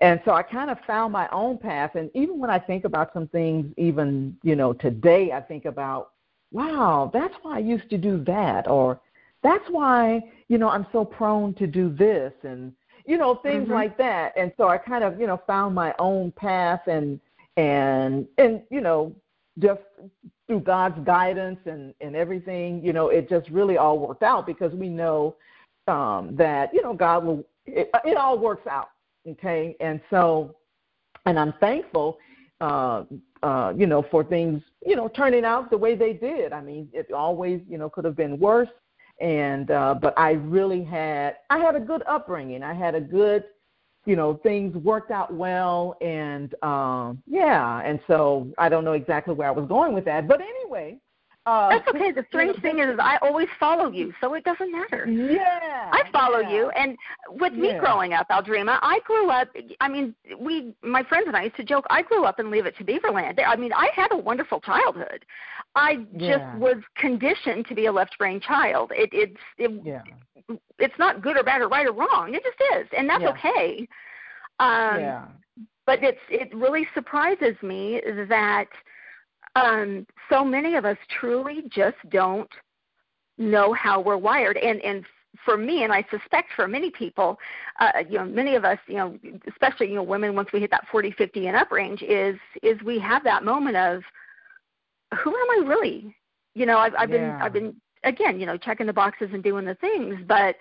And 0.00 0.20
so 0.24 0.32
I 0.32 0.42
kind 0.42 0.70
of 0.70 0.78
found 0.86 1.12
my 1.12 1.28
own 1.30 1.58
path. 1.58 1.96
And 1.96 2.10
even 2.14 2.38
when 2.38 2.50
I 2.50 2.58
think 2.58 2.84
about 2.84 3.12
some 3.12 3.26
things, 3.28 3.72
even, 3.76 4.36
you 4.42 4.54
know, 4.54 4.72
today, 4.72 5.32
I 5.32 5.40
think 5.40 5.64
about, 5.64 6.12
wow, 6.52 7.10
that's 7.12 7.34
why 7.42 7.56
I 7.56 7.60
used 7.60 7.90
to 7.90 7.98
do 7.98 8.22
that. 8.24 8.68
Or 8.68 9.00
that's 9.42 9.64
why, 9.68 10.22
you 10.48 10.58
know, 10.58 10.68
I'm 10.68 10.86
so 10.92 11.04
prone 11.04 11.54
to 11.54 11.66
do 11.66 11.88
this. 11.88 12.32
And, 12.44 12.72
you 13.08 13.16
know 13.16 13.36
things 13.36 13.64
mm-hmm. 13.64 13.72
like 13.72 13.96
that. 13.96 14.34
And 14.36 14.52
so 14.56 14.68
i 14.68 14.76
kind 14.76 15.02
of 15.02 15.18
you 15.18 15.26
know 15.26 15.40
found 15.46 15.74
my 15.74 15.94
own 15.98 16.30
path 16.32 16.82
and 16.86 17.18
and 17.56 18.26
and 18.36 18.62
you 18.70 18.80
know 18.80 19.14
just 19.58 19.80
through 20.46 20.60
god's 20.60 20.98
guidance 21.04 21.58
and 21.66 21.92
and 22.00 22.14
everything 22.14 22.80
you 22.84 22.92
know 22.92 23.08
it 23.08 23.28
just 23.28 23.48
really 23.50 23.76
all 23.76 23.98
worked 23.98 24.22
out 24.22 24.46
because 24.46 24.72
we 24.72 24.88
know 24.88 25.34
um 25.88 26.36
that 26.36 26.72
you 26.72 26.80
know 26.80 26.94
god 26.94 27.24
will 27.24 27.44
it, 27.66 27.90
it 28.04 28.16
all 28.16 28.38
works 28.38 28.66
out 28.68 28.90
okay? 29.28 29.74
And 29.80 30.00
so 30.10 30.54
and 31.26 31.38
i'm 31.38 31.54
thankful 31.60 32.18
uh 32.60 33.04
uh 33.42 33.72
you 33.76 33.86
know 33.86 34.02
for 34.10 34.22
things 34.22 34.62
you 34.86 34.94
know 34.94 35.08
turning 35.08 35.44
out 35.44 35.70
the 35.70 35.78
way 35.78 35.96
they 35.96 36.12
did. 36.12 36.52
I 36.52 36.60
mean 36.60 36.88
it 36.92 37.10
always 37.12 37.60
you 37.68 37.78
know 37.78 37.88
could 37.90 38.04
have 38.04 38.16
been 38.16 38.38
worse 38.38 38.68
and 39.20 39.70
uh, 39.70 39.94
but 40.00 40.14
I 40.18 40.32
really 40.32 40.84
had 40.84 41.36
I 41.50 41.58
had 41.58 41.76
a 41.76 41.80
good 41.80 42.02
upbringing. 42.06 42.62
I 42.62 42.74
had 42.74 42.94
a 42.94 43.00
good 43.00 43.44
you 44.08 44.16
know 44.16 44.40
things 44.42 44.74
worked 44.76 45.10
out 45.10 45.32
well 45.32 45.96
and 46.00 46.54
um 46.62 47.22
yeah 47.26 47.82
and 47.84 48.00
so 48.06 48.48
i 48.56 48.68
don't 48.68 48.84
know 48.84 48.94
exactly 48.94 49.34
where 49.34 49.48
i 49.48 49.50
was 49.50 49.68
going 49.68 49.92
with 49.92 50.04
that 50.06 50.26
but 50.26 50.40
anyway 50.40 50.96
uh, 51.48 51.70
That's 51.70 51.88
okay. 51.88 52.12
The 52.12 52.26
strange 52.28 52.60
thing 52.60 52.78
is, 52.80 52.98
I 53.00 53.16
always 53.22 53.48
follow 53.58 53.90
you, 53.90 54.12
so 54.20 54.34
it 54.34 54.44
doesn't 54.44 54.70
matter. 54.70 55.06
Yeah. 55.06 55.90
I 55.92 56.02
follow 56.12 56.40
yeah. 56.40 56.52
you, 56.52 56.70
and 56.70 56.96
with 57.30 57.54
me 57.54 57.68
yeah. 57.68 57.78
growing 57.78 58.12
up, 58.12 58.28
Aldreama, 58.28 58.78
I 58.82 59.00
grew 59.06 59.30
up. 59.30 59.48
I 59.80 59.88
mean, 59.88 60.14
we, 60.38 60.74
my 60.82 61.02
friends 61.04 61.24
and 61.26 61.36
I 61.36 61.44
used 61.44 61.56
to 61.56 61.64
joke. 61.64 61.86
I 61.88 62.02
grew 62.02 62.24
up 62.24 62.38
in 62.38 62.50
Leave 62.50 62.66
It 62.66 62.76
to 62.76 62.84
Beaverland. 62.84 63.40
I 63.46 63.56
mean, 63.56 63.72
I 63.72 63.88
had 63.94 64.08
a 64.12 64.16
wonderful 64.16 64.60
childhood. 64.60 65.24
I 65.74 66.06
yeah. 66.14 66.36
just 66.36 66.58
was 66.58 66.76
conditioned 66.96 67.66
to 67.68 67.74
be 67.74 67.86
a 67.86 67.92
left 67.92 68.18
brain 68.18 68.40
child. 68.40 68.92
It, 68.94 69.08
it's, 69.12 69.40
it, 69.56 69.70
yeah. 69.84 70.02
it's 70.78 70.98
not 70.98 71.22
good 71.22 71.38
or 71.38 71.42
bad 71.42 71.62
or 71.62 71.68
right 71.68 71.86
or 71.86 71.92
wrong. 71.92 72.34
It 72.34 72.42
just 72.44 72.60
is, 72.78 72.88
and 72.96 73.08
that's 73.08 73.24
okay. 73.24 73.88
Um, 74.60 75.00
yeah. 75.00 75.24
But 75.86 76.02
it's, 76.02 76.20
it 76.28 76.54
really 76.54 76.86
surprises 76.94 77.56
me 77.62 78.02
that 78.28 78.68
um, 79.58 80.06
so 80.30 80.44
many 80.44 80.74
of 80.76 80.84
us 80.84 80.96
truly 81.20 81.64
just 81.68 81.96
don't 82.10 82.50
know 83.36 83.72
how 83.72 84.00
we're 84.00 84.16
wired. 84.16 84.56
And 84.56 84.80
and 84.82 85.04
for 85.44 85.56
me, 85.56 85.84
and 85.84 85.92
I 85.92 86.04
suspect 86.10 86.48
for 86.56 86.66
many 86.66 86.90
people, 86.90 87.38
uh, 87.80 87.90
you 88.08 88.18
know, 88.18 88.24
many 88.24 88.54
of 88.54 88.64
us, 88.64 88.78
you 88.86 88.96
know, 88.96 89.18
especially 89.48 89.88
you 89.88 89.94
know, 89.94 90.02
women, 90.02 90.34
once 90.34 90.50
we 90.52 90.60
hit 90.60 90.70
that 90.70 90.86
40, 90.90 91.12
50 91.12 91.46
and 91.46 91.56
up 91.56 91.70
range, 91.70 92.02
is 92.02 92.36
is 92.62 92.80
we 92.82 92.98
have 92.98 93.24
that 93.24 93.44
moment 93.44 93.76
of, 93.76 94.02
who 95.22 95.30
am 95.30 95.50
I 95.50 95.68
really? 95.68 96.14
You 96.54 96.66
know, 96.66 96.78
I've, 96.78 96.94
I've 96.98 97.10
yeah. 97.10 97.16
been 97.16 97.42
I've 97.42 97.52
been 97.52 97.76
again, 98.04 98.40
you 98.40 98.46
know, 98.46 98.56
checking 98.56 98.86
the 98.86 98.92
boxes 98.92 99.30
and 99.32 99.42
doing 99.42 99.64
the 99.64 99.74
things, 99.76 100.16
but 100.26 100.56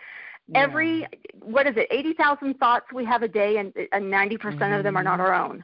yeah. 0.48 0.62
every 0.62 1.08
what 1.42 1.68
is 1.68 1.76
it, 1.78 1.88
eighty 1.92 2.14
thousand 2.14 2.56
thoughts 2.56 2.86
we 2.94 3.06
have 3.06 3.24
a 3.24 3.28
day, 3.28 3.58
and 3.58 3.74
and 3.92 4.10
ninety 4.10 4.38
percent 4.38 4.62
mm-hmm. 4.62 4.74
of 4.74 4.84
them 4.84 4.98
are 4.98 5.04
not 5.04 5.20
our 5.20 5.34
own. 5.34 5.64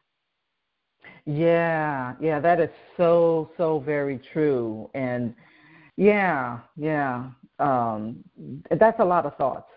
Yeah, 1.26 2.16
yeah, 2.20 2.40
that 2.40 2.60
is 2.60 2.70
so 2.98 3.52
so 3.56 3.80
very 3.80 4.20
true, 4.34 4.90
and 4.94 5.34
yeah, 5.96 6.60
yeah, 6.76 7.30
um, 7.60 8.24
that's 8.70 9.00
a 9.00 9.06
lot 9.06 9.26
of 9.26 9.38
thoughts. 9.38 9.70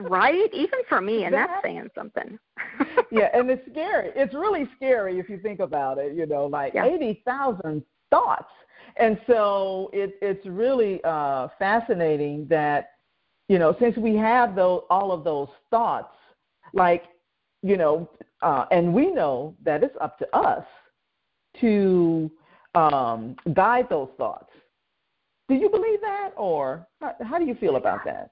right, 0.00 0.48
even 0.54 0.78
for 0.88 1.02
me, 1.02 1.24
and 1.24 1.34
that, 1.34 1.48
that's 1.48 1.62
saying 1.62 1.88
something. 1.94 2.38
yeah, 3.10 3.28
and 3.34 3.50
it's 3.50 3.68
scary. 3.70 4.10
It's 4.16 4.32
really 4.32 4.66
scary 4.76 5.18
if 5.18 5.28
you 5.28 5.38
think 5.38 5.60
about 5.60 5.98
it. 5.98 6.14
You 6.14 6.24
know, 6.24 6.46
like 6.46 6.72
yeah. 6.72 6.86
eighty 6.86 7.22
thousand 7.26 7.82
thoughts, 8.10 8.50
and 8.96 9.20
so 9.26 9.90
it, 9.92 10.14
it's 10.22 10.46
really 10.46 11.02
uh, 11.04 11.48
fascinating 11.58 12.46
that 12.48 12.92
you 13.48 13.58
know 13.58 13.76
since 13.78 13.94
we 13.98 14.16
have 14.16 14.56
those 14.56 14.84
all 14.88 15.12
of 15.12 15.22
those 15.22 15.48
thoughts, 15.70 16.14
like 16.72 17.04
you 17.62 17.76
know, 17.76 18.08
uh, 18.42 18.66
and 18.70 18.92
we 18.92 19.10
know 19.10 19.54
that 19.64 19.82
it's 19.82 19.96
up 20.00 20.18
to 20.18 20.36
us 20.36 20.64
to 21.60 22.30
um, 22.74 23.36
guide 23.54 23.88
those 23.88 24.08
thoughts. 24.16 24.50
Do 25.48 25.54
you 25.54 25.68
believe 25.68 26.00
that, 26.02 26.30
or 26.36 26.86
how, 27.00 27.14
how 27.24 27.38
do 27.38 27.44
you 27.44 27.54
feel 27.54 27.76
about 27.76 28.04
that? 28.04 28.30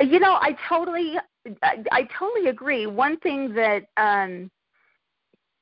You 0.00 0.18
know, 0.18 0.34
I 0.34 0.56
totally, 0.68 1.14
I, 1.62 1.82
I 1.90 2.08
totally 2.18 2.48
agree. 2.48 2.86
One 2.86 3.18
thing 3.20 3.54
that 3.54 3.84
um, 3.96 4.50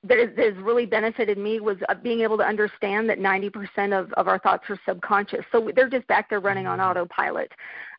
that 0.05 0.19
has, 0.19 0.55
really 0.57 0.87
benefited 0.87 1.39
me 1.39 1.61
was 1.61 1.79
uh, 1.89 1.95
being 1.95 2.21
able 2.21 2.37
to 2.37 2.45
understand 2.45 3.09
that 3.09 3.19
90% 3.19 3.99
of, 3.99 4.13
of 4.13 4.29
our 4.29 4.39
thoughts 4.39 4.65
are 4.69 4.79
subconscious. 4.87 5.45
So 5.51 5.71
they're 5.75 5.89
just 5.89 6.07
back 6.07 6.29
there 6.29 6.41
running 6.41 6.67
on 6.67 6.79
mm-hmm. 6.79 6.91
autopilot. 6.91 7.51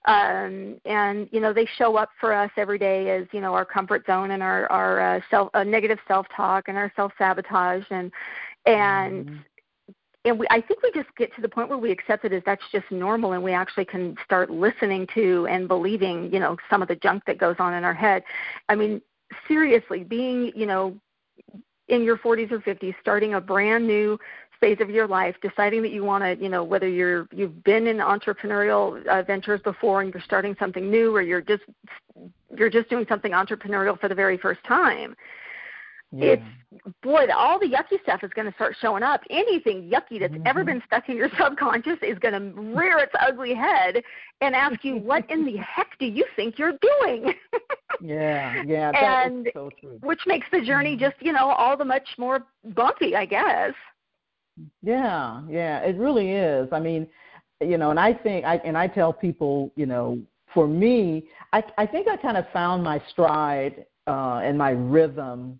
Um, 0.05 0.79
and, 0.85 1.27
you 1.31 1.39
know, 1.39 1.51
they 1.51 1.67
show 1.77 1.95
up 1.95 2.09
for 2.19 2.31
us 2.31 2.51
every 2.57 2.77
day 2.77 3.09
as, 3.09 3.25
you 3.31 3.41
know, 3.41 3.55
our 3.55 3.65
comfort 3.65 4.05
zone 4.05 4.31
and 4.31 4.43
our, 4.43 4.71
our 4.71 5.15
uh, 5.15 5.19
self, 5.31 5.49
uh, 5.55 5.63
negative 5.63 5.97
self-talk 6.07 6.67
and 6.67 6.77
our 6.77 6.91
self-sabotage. 6.95 7.85
And, 7.89 8.11
and, 8.67 9.25
mm-hmm. 9.25 9.91
and 10.25 10.39
we, 10.39 10.45
I 10.51 10.61
think 10.61 10.83
we 10.83 10.91
just 10.93 11.09
get 11.17 11.33
to 11.35 11.41
the 11.41 11.49
point 11.49 11.69
where 11.69 11.79
we 11.79 11.91
accept 11.91 12.23
it 12.23 12.33
as 12.33 12.43
that's 12.45 12.61
just 12.71 12.89
normal 12.91 13.31
and 13.31 13.43
we 13.43 13.51
actually 13.51 13.85
can 13.85 14.15
start 14.23 14.51
listening 14.51 15.07
to 15.15 15.47
and 15.49 15.67
believing, 15.67 16.31
you 16.31 16.39
know, 16.39 16.55
some 16.69 16.83
of 16.83 16.87
the 16.87 16.95
junk 16.97 17.23
that 17.25 17.39
goes 17.39 17.55
on 17.57 17.73
in 17.73 17.83
our 17.83 17.95
head. 17.95 18.21
I 18.69 18.75
mean, 18.75 19.01
seriously, 19.47 20.03
being, 20.03 20.51
you 20.55 20.67
know, 20.67 20.95
in 21.87 22.03
your 22.03 22.17
40s 22.17 22.51
or 22.51 22.59
50s, 22.59 22.95
starting 23.01 23.35
a 23.35 23.41
brand 23.41 23.85
new 23.85 24.19
phase 24.59 24.77
of 24.79 24.89
your 24.89 25.07
life, 25.07 25.35
deciding 25.41 25.81
that 25.81 25.91
you 25.91 26.03
want 26.03 26.23
to, 26.23 26.43
you 26.43 26.49
know, 26.49 26.63
whether 26.63 26.87
you're 26.87 27.27
you've 27.31 27.63
been 27.63 27.87
in 27.87 27.97
entrepreneurial 27.97 29.05
uh, 29.07 29.21
ventures 29.23 29.61
before 29.61 30.01
and 30.01 30.13
you're 30.13 30.23
starting 30.23 30.55
something 30.59 30.89
new, 30.89 31.15
or 31.15 31.21
you're 31.21 31.41
just 31.41 31.63
you're 32.57 32.69
just 32.69 32.89
doing 32.89 33.05
something 33.07 33.33
entrepreneurial 33.33 33.99
for 33.99 34.07
the 34.07 34.15
very 34.15 34.37
first 34.37 34.63
time. 34.63 35.15
Yeah. 36.11 36.33
It's 36.33 36.43
boy, 37.01 37.27
all 37.35 37.59
the 37.59 37.67
yucky 37.67 38.01
stuff 38.03 38.23
is 38.23 38.31
going 38.35 38.47
to 38.47 38.53
start 38.55 38.75
showing 38.79 39.03
up. 39.03 39.21
Anything 39.29 39.89
yucky 39.89 40.19
that's 40.19 40.33
mm-hmm. 40.33 40.47
ever 40.47 40.63
been 40.63 40.81
stuck 40.85 41.09
in 41.09 41.17
your 41.17 41.29
subconscious 41.39 41.97
is 42.01 42.17
going 42.19 42.33
to 42.33 42.61
rear 42.61 42.99
its 42.99 43.13
ugly 43.19 43.53
head 43.53 44.01
and 44.41 44.55
ask 44.55 44.83
you, 44.83 44.97
"What 44.97 45.29
in 45.29 45.45
the 45.45 45.57
heck 45.75 45.97
do 45.99 46.05
you 46.05 46.25
think 46.35 46.57
you're 46.59 46.77
doing?" 47.01 47.33
yeah, 48.01 48.63
yeah, 48.65 48.91
and 49.25 49.49
so 49.53 49.69
true. 49.79 49.97
which 50.01 50.21
makes 50.25 50.47
the 50.51 50.61
journey 50.61 50.95
mm-hmm. 50.95 51.05
just 51.05 51.15
you 51.21 51.33
know 51.33 51.49
all 51.49 51.77
the 51.77 51.85
much 51.85 52.07
more 52.17 52.45
bumpy, 52.75 53.15
I 53.15 53.25
guess. 53.25 53.73
Yeah, 54.81 55.41
yeah, 55.49 55.79
it 55.79 55.97
really 55.97 56.31
is. 56.31 56.69
I 56.71 56.79
mean, 56.79 57.07
you 57.61 57.77
know, 57.77 57.89
and 57.89 57.99
I 57.99 58.13
think 58.13 58.45
I 58.45 58.57
and 58.57 58.77
I 58.77 58.87
tell 58.87 59.11
people, 59.11 59.71
you 59.75 59.85
know, 59.85 60.19
for 60.53 60.67
me, 60.67 61.27
I 61.51 61.63
I 61.77 61.85
think 61.85 62.07
I 62.07 62.17
kind 62.17 62.37
of 62.37 62.45
found 62.53 62.83
my 62.83 63.01
stride 63.09 63.85
uh 64.07 64.39
and 64.43 64.57
my 64.57 64.69
rhythm 64.69 65.59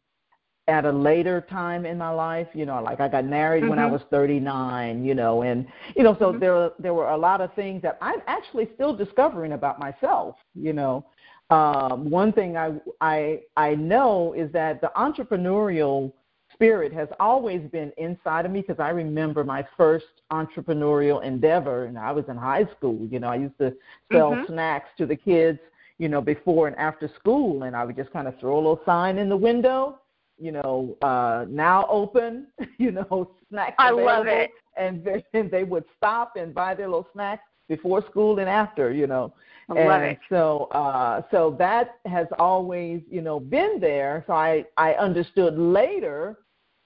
at 0.68 0.86
a 0.86 0.92
later 0.92 1.46
time 1.50 1.86
in 1.86 1.98
my 1.98 2.10
life 2.10 2.48
you 2.54 2.66
know 2.66 2.82
like 2.82 3.00
i 3.00 3.08
got 3.08 3.26
married 3.26 3.62
mm-hmm. 3.62 3.70
when 3.70 3.80
i 3.80 3.84
mm-hmm. 3.84 3.94
was 3.94 4.02
39 4.10 5.06
you 5.06 5.14
know 5.14 5.44
and 5.44 5.68
you 5.96 6.04
know 6.04 6.16
so 6.18 6.32
mm-hmm. 6.32 6.40
there 6.40 6.72
there 6.80 6.94
were 6.94 7.10
a 7.10 7.18
lot 7.18 7.40
of 7.40 7.54
things 7.54 7.82
that 7.82 7.98
i'm 8.02 8.20
actually 8.28 8.68
still 8.74 8.96
discovering 8.96 9.54
about 9.54 9.80
myself 9.80 10.36
you 10.56 10.74
know 10.74 11.06
um 11.52 12.10
one 12.10 12.32
thing 12.34 12.58
i 12.58 12.74
i 13.02 13.40
i 13.58 13.76
know 13.76 14.34
is 14.34 14.52
that 14.52 14.82
the 14.82 14.92
entrepreneurial 14.98 16.12
spirit 16.52 16.92
has 16.92 17.10
always 17.20 17.62
been 17.70 17.92
inside 17.98 18.46
of 18.46 18.52
me 18.52 18.62
because 18.62 18.80
i 18.80 18.90
remember 18.90 19.44
my 19.44 19.66
first 19.78 20.06
entrepreneurial 20.32 21.24
endeavor 21.24 21.86
and 21.86 22.00
i 22.00 22.12
was 22.12 22.26
in 22.28 22.36
high 22.36 22.68
school 22.76 23.08
you 23.12 23.20
know 23.20 23.28
i 23.28 23.36
used 23.36 23.58
to 23.60 23.72
sell 24.12 24.32
mm-hmm. 24.32 24.52
snacks 24.52 24.90
to 24.98 25.06
the 25.06 25.16
kids 25.16 25.60
you 26.00 26.10
know 26.10 26.22
before 26.22 26.68
and 26.68 26.76
after 26.78 27.08
school 27.20 27.64
and 27.64 27.76
i 27.76 27.86
would 27.86 27.96
just 27.96 28.12
kind 28.12 28.28
of 28.28 28.40
throw 28.40 28.56
a 28.56 28.58
little 28.58 28.82
sign 28.84 29.20
in 29.20 29.30
the 29.30 29.38
window 29.38 30.00
you 30.38 30.52
know, 30.52 30.98
uh, 31.02 31.46
now 31.50 31.88
open, 31.90 32.48
you 32.78 32.92
know, 32.92 33.32
snacks 33.50 33.76
I 33.80 33.92
love 33.92 34.28
it. 34.28 34.52
And 34.78 35.04
they, 35.04 35.24
and 35.34 35.50
they 35.50 35.64
would 35.64 35.86
stop 35.98 36.36
and 36.36 36.54
buy 36.54 36.76
their 36.76 36.88
little 36.88 37.08
snacks 37.14 37.44
before 37.68 38.06
school 38.10 38.40
and 38.40 38.50
after, 38.50 38.92
you 38.92 39.08
know. 39.08 39.34
I 39.70 39.80
and 39.80 39.90
love 39.90 40.02
it. 40.04 40.20
so 40.30 40.66
uh 40.72 41.24
so 41.32 41.56
that 41.58 41.96
has 42.06 42.28
always, 42.38 43.02
you 43.10 43.22
know, 43.22 43.40
been 43.40 43.80
there. 43.80 44.24
So 44.28 44.34
I 44.34 44.66
I 44.78 44.94
understood 44.94 45.58
later 45.58 46.38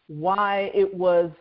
why 0.08 0.72
it 0.74 0.94
was 0.94 1.32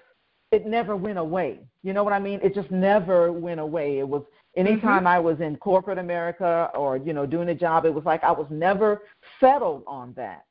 it 0.51 0.67
never 0.67 0.97
went 0.97 1.19
away. 1.19 1.61
You 1.85 1.93
know 1.93 2.03
what 2.03 2.13
I 2.13 2.19
mean? 2.19 2.41
It 2.43 2.55
just 2.55 2.71
never 2.73 3.31
went 3.31 3.61
away. 3.61 3.99
It 3.99 4.09
was 4.09 4.25
anytime 4.57 5.01
mm-hmm. 5.01 5.07
I 5.07 5.21
was 5.21 5.41
in 5.41 5.57
corporate 5.57 5.99
America 5.99 6.71
or, 6.75 6.97
you 6.97 7.13
know, 7.13 7.25
doing 7.25 7.51
a 7.51 7.55
job, 7.55 7.85
it 7.85 7.95
was 7.95 8.05
like 8.05 8.25
I 8.25 8.33
was 8.33 8.49
never 8.51 9.03
settled 9.39 9.85
on 9.87 10.15
that 10.17 10.45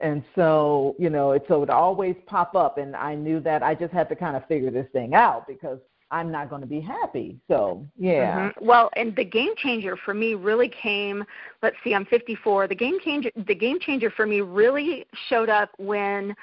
and 0.00 0.22
so 0.34 0.94
you 0.98 1.10
know 1.10 1.32
it 1.32 1.44
so 1.48 1.62
it 1.62 1.70
always 1.70 2.14
pop 2.26 2.54
up 2.54 2.78
and 2.78 2.94
i 2.94 3.14
knew 3.14 3.40
that 3.40 3.62
i 3.62 3.74
just 3.74 3.92
had 3.92 4.08
to 4.08 4.16
kind 4.16 4.36
of 4.36 4.46
figure 4.46 4.70
this 4.70 4.86
thing 4.92 5.14
out 5.14 5.46
because 5.46 5.78
i'm 6.10 6.30
not 6.30 6.48
going 6.50 6.60
to 6.60 6.66
be 6.66 6.80
happy 6.80 7.38
so 7.48 7.86
yeah 7.98 8.50
mm-hmm. 8.50 8.66
well 8.66 8.90
and 8.96 9.16
the 9.16 9.24
game 9.24 9.52
changer 9.56 9.96
for 9.96 10.12
me 10.12 10.34
really 10.34 10.68
came 10.68 11.24
let's 11.62 11.76
see 11.82 11.94
i'm 11.94 12.04
54 12.06 12.68
the 12.68 12.74
game 12.74 12.98
changer 13.02 13.30
the 13.46 13.54
game 13.54 13.78
changer 13.80 14.10
for 14.10 14.26
me 14.26 14.40
really 14.40 15.06
showed 15.28 15.48
up 15.48 15.70
when 15.78 16.34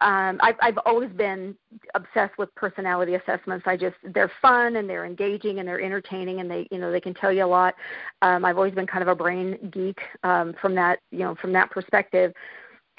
um, 0.00 0.38
I've, 0.42 0.56
I've 0.62 0.78
always 0.86 1.10
been 1.10 1.54
obsessed 1.94 2.38
with 2.38 2.54
personality 2.54 3.16
assessments. 3.16 3.66
I 3.66 3.76
just 3.76 3.96
they're 4.02 4.32
fun 4.40 4.76
and 4.76 4.88
they're 4.88 5.04
engaging 5.04 5.58
and 5.58 5.68
they're 5.68 5.80
entertaining 5.80 6.40
and 6.40 6.50
they 6.50 6.66
you 6.70 6.78
know 6.78 6.90
they 6.90 7.00
can 7.00 7.12
tell 7.12 7.30
you 7.30 7.44
a 7.44 7.46
lot. 7.46 7.74
Um, 8.22 8.44
I've 8.44 8.56
always 8.56 8.74
been 8.74 8.86
kind 8.86 9.02
of 9.02 9.08
a 9.08 9.14
brain 9.14 9.58
geek 9.70 10.00
um, 10.22 10.54
from 10.60 10.74
that 10.76 11.00
you 11.10 11.18
know 11.18 11.34
from 11.34 11.52
that 11.52 11.70
perspective. 11.70 12.32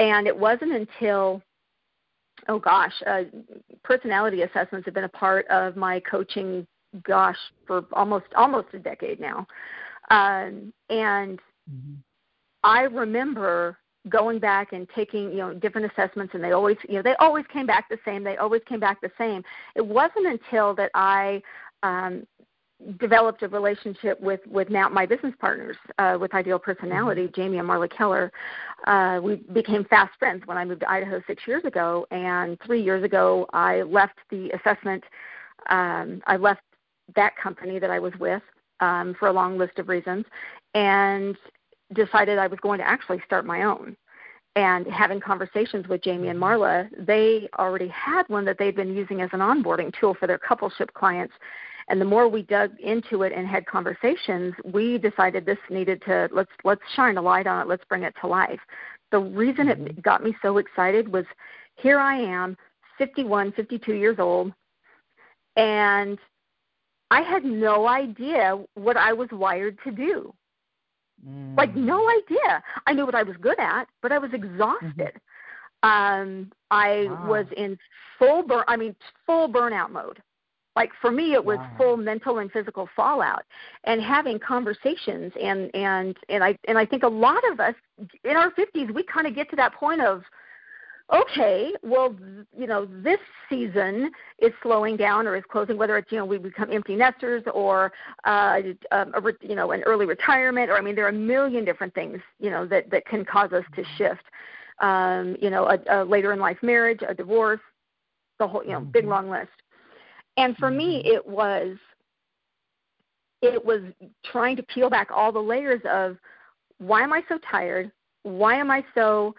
And 0.01 0.25
it 0.25 0.35
wasn't 0.35 0.71
until, 0.71 1.43
oh 2.47 2.57
gosh, 2.57 2.93
uh, 3.05 3.21
personality 3.83 4.41
assessments 4.41 4.85
have 4.85 4.95
been 4.95 5.03
a 5.03 5.09
part 5.09 5.47
of 5.47 5.75
my 5.77 5.99
coaching, 5.99 6.65
gosh, 7.03 7.37
for 7.67 7.85
almost 7.93 8.25
almost 8.35 8.69
a 8.73 8.79
decade 8.79 9.19
now. 9.19 9.45
Um, 10.09 10.73
and 10.89 11.39
mm-hmm. 11.69 11.93
I 12.63 12.81
remember 12.81 13.77
going 14.09 14.39
back 14.39 14.73
and 14.73 14.89
taking 14.95 15.29
you 15.29 15.37
know 15.37 15.53
different 15.53 15.91
assessments 15.91 16.33
and 16.33 16.43
they 16.43 16.53
always 16.53 16.77
you 16.89 16.95
know 16.95 17.03
they 17.03 17.13
always 17.19 17.45
came 17.53 17.67
back 17.67 17.87
the 17.87 17.99
same 18.03 18.23
they 18.23 18.35
always 18.37 18.61
came 18.67 18.79
back 18.79 18.99
the 18.99 19.11
same 19.15 19.43
it 19.75 19.85
wasn't 19.85 20.25
until 20.25 20.73
that 20.73 20.89
i 20.95 21.39
um 21.83 22.25
developed 22.99 23.43
a 23.43 23.47
relationship 23.47 24.19
with 24.21 24.41
with 24.47 24.69
now 24.69 24.89
my 24.89 25.05
business 25.05 25.33
partners 25.39 25.77
uh, 25.97 26.17
with 26.19 26.33
Ideal 26.33 26.59
Personality, 26.59 27.23
mm-hmm. 27.23 27.41
Jamie 27.41 27.57
and 27.57 27.67
Marla 27.67 27.89
Keller. 27.89 28.31
Uh, 28.87 29.19
we 29.21 29.35
became 29.53 29.85
fast 29.85 30.11
friends 30.19 30.43
when 30.45 30.57
I 30.57 30.65
moved 30.65 30.81
to 30.81 30.89
Idaho 30.89 31.21
six 31.27 31.43
years 31.47 31.63
ago, 31.65 32.05
and 32.11 32.57
three 32.65 32.81
years 32.81 33.03
ago 33.03 33.45
I 33.53 33.81
left 33.83 34.17
the 34.29 34.49
assessment. 34.51 35.03
Um, 35.69 36.21
I 36.27 36.37
left 36.37 36.61
that 37.15 37.35
company 37.37 37.77
that 37.79 37.89
I 37.89 37.99
was 37.99 38.13
with 38.19 38.41
um, 38.79 39.15
for 39.19 39.27
a 39.27 39.33
long 39.33 39.57
list 39.57 39.77
of 39.79 39.87
reasons, 39.87 40.25
and 40.73 41.37
decided 41.93 42.37
I 42.37 42.47
was 42.47 42.59
going 42.61 42.79
to 42.79 42.87
actually 42.87 43.21
start 43.25 43.45
my 43.45 43.63
own 43.63 43.95
and 44.55 44.85
having 44.87 45.19
conversations 45.19 45.87
with 45.87 46.01
Jamie 46.01 46.27
and 46.27 46.39
mm-hmm. 46.39 46.61
Marla, 46.61 46.89
they 47.05 47.47
already 47.57 47.87
had 47.87 48.23
one 48.27 48.45
that 48.45 48.57
they've 48.57 48.75
been 48.75 48.95
using 48.95 49.21
as 49.21 49.29
an 49.33 49.39
onboarding 49.39 49.93
tool 49.97 50.13
for 50.13 50.27
their 50.27 50.39
coupleship 50.39 50.93
clients. 50.93 51.33
And 51.91 51.99
the 51.99 52.05
more 52.05 52.29
we 52.29 52.43
dug 52.43 52.71
into 52.79 53.23
it 53.23 53.33
and 53.35 53.45
had 53.45 53.65
conversations, 53.65 54.53
we 54.63 54.97
decided 54.97 55.45
this 55.45 55.57
needed 55.69 56.01
to 56.05 56.29
let's 56.31 56.49
let's 56.63 56.81
shine 56.95 57.17
a 57.17 57.21
light 57.21 57.47
on 57.47 57.63
it, 57.63 57.67
let's 57.67 57.83
bring 57.89 58.03
it 58.03 58.15
to 58.21 58.27
life. 58.27 58.61
The 59.11 59.19
reason 59.19 59.67
mm-hmm. 59.67 59.87
it 59.87 60.01
got 60.01 60.23
me 60.23 60.33
so 60.41 60.57
excited 60.57 61.11
was 61.11 61.25
here 61.75 61.99
I 61.99 62.15
am, 62.15 62.55
51, 62.97 63.51
52 63.51 63.93
years 63.93 64.19
old, 64.19 64.53
and 65.57 66.17
I 67.11 67.21
had 67.23 67.43
no 67.43 67.89
idea 67.89 68.57
what 68.75 68.95
I 68.95 69.11
was 69.11 69.27
wired 69.33 69.77
to 69.83 69.91
do. 69.91 70.33
Mm. 71.27 71.57
Like 71.57 71.75
no 71.75 72.09
idea. 72.09 72.63
I 72.87 72.93
knew 72.93 73.05
what 73.05 73.15
I 73.15 73.23
was 73.23 73.35
good 73.41 73.59
at, 73.59 73.89
but 74.01 74.13
I 74.13 74.17
was 74.17 74.31
exhausted. 74.31 75.19
Mm-hmm. 75.83 75.89
Um, 75.89 76.51
I 76.69 77.07
wow. 77.09 77.27
was 77.27 77.45
in 77.57 77.77
full 78.17 78.43
burn. 78.43 78.63
I 78.69 78.77
mean, 78.77 78.95
full 79.25 79.49
burnout 79.49 79.91
mode. 79.91 80.21
Like 80.75 80.91
for 81.01 81.11
me, 81.11 81.33
it 81.33 81.43
was 81.43 81.57
wow. 81.57 81.71
full 81.77 81.97
mental 81.97 82.39
and 82.39 82.51
physical 82.51 82.87
fallout. 82.95 83.43
And 83.83 84.01
having 84.01 84.39
conversations, 84.39 85.33
and 85.41 85.73
and 85.75 86.15
and 86.29 86.43
I 86.43 86.57
and 86.67 86.77
I 86.77 86.85
think 86.85 87.03
a 87.03 87.09
lot 87.09 87.41
of 87.51 87.59
us 87.59 87.75
in 88.23 88.37
our 88.37 88.51
fifties, 88.51 88.89
we 88.93 89.03
kind 89.03 89.27
of 89.27 89.35
get 89.35 89.49
to 89.49 89.55
that 89.57 89.73
point 89.73 90.01
of 90.01 90.23
okay, 91.13 91.73
well, 91.83 92.15
you 92.57 92.67
know, 92.67 92.85
this 93.03 93.19
season 93.49 94.11
is 94.39 94.51
slowing 94.63 94.95
down 94.95 95.27
or 95.27 95.35
is 95.35 95.43
closing, 95.51 95.77
whether 95.77 95.97
it's, 95.97 96.11
you 96.11 96.17
know, 96.17 96.25
we 96.25 96.37
become 96.37 96.71
empty 96.71 96.95
nesters 96.95 97.43
or, 97.53 97.91
uh, 98.23 98.61
um, 98.91 99.13
a, 99.13 99.21
you 99.41 99.55
know, 99.55 99.71
an 99.71 99.81
early 99.83 100.05
retirement, 100.05 100.69
or 100.69 100.77
I 100.77 100.81
mean, 100.81 100.95
there 100.95 101.05
are 101.05 101.09
a 101.09 101.13
million 101.13 101.65
different 101.65 101.93
things, 101.93 102.19
you 102.39 102.49
know, 102.49 102.65
that, 102.67 102.89
that 102.91 103.05
can 103.05 103.25
cause 103.25 103.51
us 103.51 103.65
to 103.75 103.83
shift. 103.97 104.23
Um, 104.79 105.35
you 105.39 105.49
know, 105.49 105.65
a, 105.67 106.01
a 106.01 106.05
later 106.05 106.33
in 106.33 106.39
life 106.39 106.57
marriage, 106.63 107.01
a 107.07 107.13
divorce, 107.13 107.59
the 108.39 108.47
whole, 108.47 108.63
you 108.63 108.71
know, 108.71 108.79
big 108.79 109.03
mm-hmm. 109.03 109.11
long 109.11 109.29
list. 109.29 109.51
And 110.37 110.55
for 110.57 110.71
me, 110.71 110.99
mm-hmm. 110.99 111.15
it 111.15 111.25
was, 111.25 111.77
it 113.41 113.63
was 113.63 113.81
trying 114.25 114.55
to 114.55 114.63
peel 114.63 114.89
back 114.89 115.09
all 115.11 115.31
the 115.31 115.39
layers 115.39 115.81
of 115.89 116.17
why 116.77 117.01
am 117.01 117.13
I 117.13 117.21
so 117.29 117.37
tired? 117.49 117.91
Why 118.23 118.55
am 118.55 118.71
I 118.71 118.83
so 118.95 119.35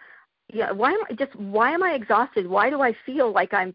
yeah 0.53 0.71
why 0.71 0.93
am 0.93 1.01
i 1.11 1.15
just 1.15 1.35
why 1.37 1.71
am 1.71 1.83
i 1.83 1.93
exhausted 1.93 2.47
why 2.47 2.71
do 2.71 2.81
i 2.81 2.95
feel 3.05 3.33
like 3.33 3.53
i'm 3.55 3.75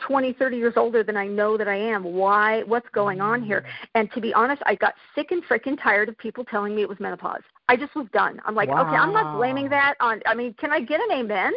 twenty 0.00 0.32
thirty 0.32 0.56
years 0.56 0.74
older 0.76 1.02
than 1.02 1.16
i 1.16 1.26
know 1.26 1.56
that 1.56 1.68
i 1.68 1.76
am 1.76 2.02
why 2.02 2.62
what's 2.64 2.88
going 2.92 3.20
on 3.20 3.42
here 3.42 3.62
mm. 3.62 3.86
and 3.94 4.10
to 4.12 4.20
be 4.20 4.32
honest 4.34 4.62
i 4.66 4.74
got 4.74 4.94
sick 5.14 5.30
and 5.30 5.44
freaking 5.44 5.80
tired 5.82 6.08
of 6.08 6.18
people 6.18 6.44
telling 6.44 6.74
me 6.74 6.82
it 6.82 6.88
was 6.88 6.98
menopause 6.98 7.42
i 7.68 7.76
just 7.76 7.94
was 7.94 8.06
done 8.12 8.40
i'm 8.44 8.54
like 8.54 8.68
wow. 8.68 8.86
okay 8.86 8.96
i'm 8.96 9.12
not 9.12 9.36
blaming 9.36 9.68
that 9.68 9.94
on 10.00 10.20
i 10.26 10.34
mean 10.34 10.54
can 10.54 10.72
i 10.72 10.80
get 10.80 11.00
an 11.00 11.18
amen 11.18 11.52